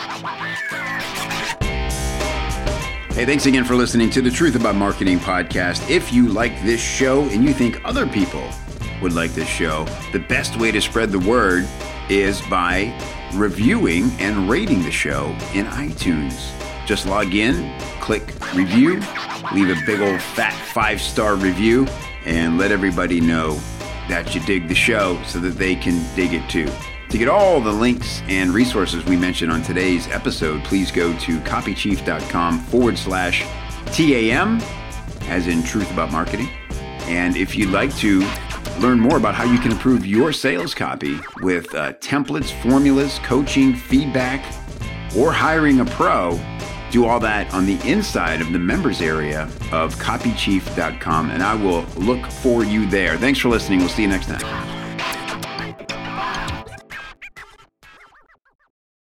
Hey, 3.16 3.24
thanks 3.24 3.46
again 3.46 3.64
for 3.64 3.74
listening 3.74 4.11
to 4.11 4.20
the 4.20 4.31
Truth 4.31 4.57
About 4.57 4.74
Marketing 4.74 5.18
podcast. 5.18 5.88
If 5.88 6.12
you 6.12 6.29
like 6.29 6.52
this 6.64 6.83
show 6.83 7.22
and 7.31 7.42
you 7.42 7.55
think 7.55 7.83
other 7.83 8.07
people 8.07 8.46
would 9.00 9.14
like 9.14 9.33
this 9.33 9.48
show, 9.48 9.87
the 10.12 10.18
best 10.18 10.59
way 10.59 10.70
to 10.70 10.83
spread 10.83 11.11
the 11.11 11.20
word 11.20 11.66
is 12.11 12.42
by 12.50 12.92
reviewing 13.33 14.11
and 14.18 14.50
rating 14.50 14.83
the 14.83 14.90
show 14.90 15.29
in 15.55 15.64
iTunes. 15.64 16.52
Just 16.85 17.07
log 17.07 17.35
in, 17.35 17.74
click 18.02 18.35
review, 18.55 19.00
leave 19.55 19.70
a 19.70 19.81
big 19.87 20.02
old 20.02 20.20
fat 20.20 20.52
five 20.74 21.00
star 21.00 21.37
review, 21.37 21.87
and 22.26 22.59
let 22.59 22.70
everybody 22.70 23.18
know 23.18 23.55
that 24.11 24.35
you 24.35 24.42
dig 24.42 24.68
the 24.68 24.74
show 24.74 25.18
so 25.24 25.38
that 25.38 25.57
they 25.57 25.74
can 25.74 26.05
dig 26.16 26.35
it 26.35 26.46
too. 26.50 26.70
To 27.16 27.18
get 27.18 27.29
all 27.31 27.62
the 27.62 27.72
links 27.72 28.20
and 28.29 28.50
resources 28.50 29.02
we 29.07 29.16
mentioned 29.16 29.50
on 29.50 29.62
today's 29.62 30.07
episode, 30.09 30.62
please 30.64 30.90
go 30.90 31.16
to 31.20 31.40
copychief.com 31.40 32.61
forward 32.64 32.98
slash 32.98 33.42
TAM, 33.87 34.61
as 35.22 35.46
in 35.46 35.62
Truth 35.62 35.90
About 35.92 36.12
Marketing. 36.12 36.50
And 37.07 37.35
if 37.35 37.57
you'd 37.57 37.70
like 37.70 37.96
to 38.00 38.20
Learn 38.81 39.00
more 39.00 39.16
about 39.16 39.35
how 39.35 39.44
you 39.44 39.59
can 39.59 39.72
improve 39.72 40.05
your 40.05 40.35
sales 40.35 40.74
copy 40.74 41.18
with 41.40 41.74
uh, 41.74 41.94
templates, 41.94 42.52
formulas, 42.61 43.18
coaching, 43.20 43.74
feedback, 43.74 44.44
or 45.16 45.33
hiring 45.33 45.81
a 45.81 45.87
pro. 45.87 46.38
Do 46.90 47.07
all 47.07 47.18
that 47.20 47.50
on 47.55 47.64
the 47.64 47.81
inside 47.90 48.42
of 48.42 48.52
the 48.52 48.59
members 48.59 49.00
area 49.00 49.44
of 49.72 49.94
copychief.com, 49.94 51.31
and 51.31 51.42
I 51.42 51.55
will 51.55 51.87
look 51.96 52.26
for 52.26 52.64
you 52.64 52.87
there. 52.90 53.16
Thanks 53.16 53.40
for 53.40 53.48
listening. 53.48 53.79
We'll 53.79 53.88
see 53.88 54.02
you 54.02 54.09
next 54.09 54.26
time. 54.26 54.75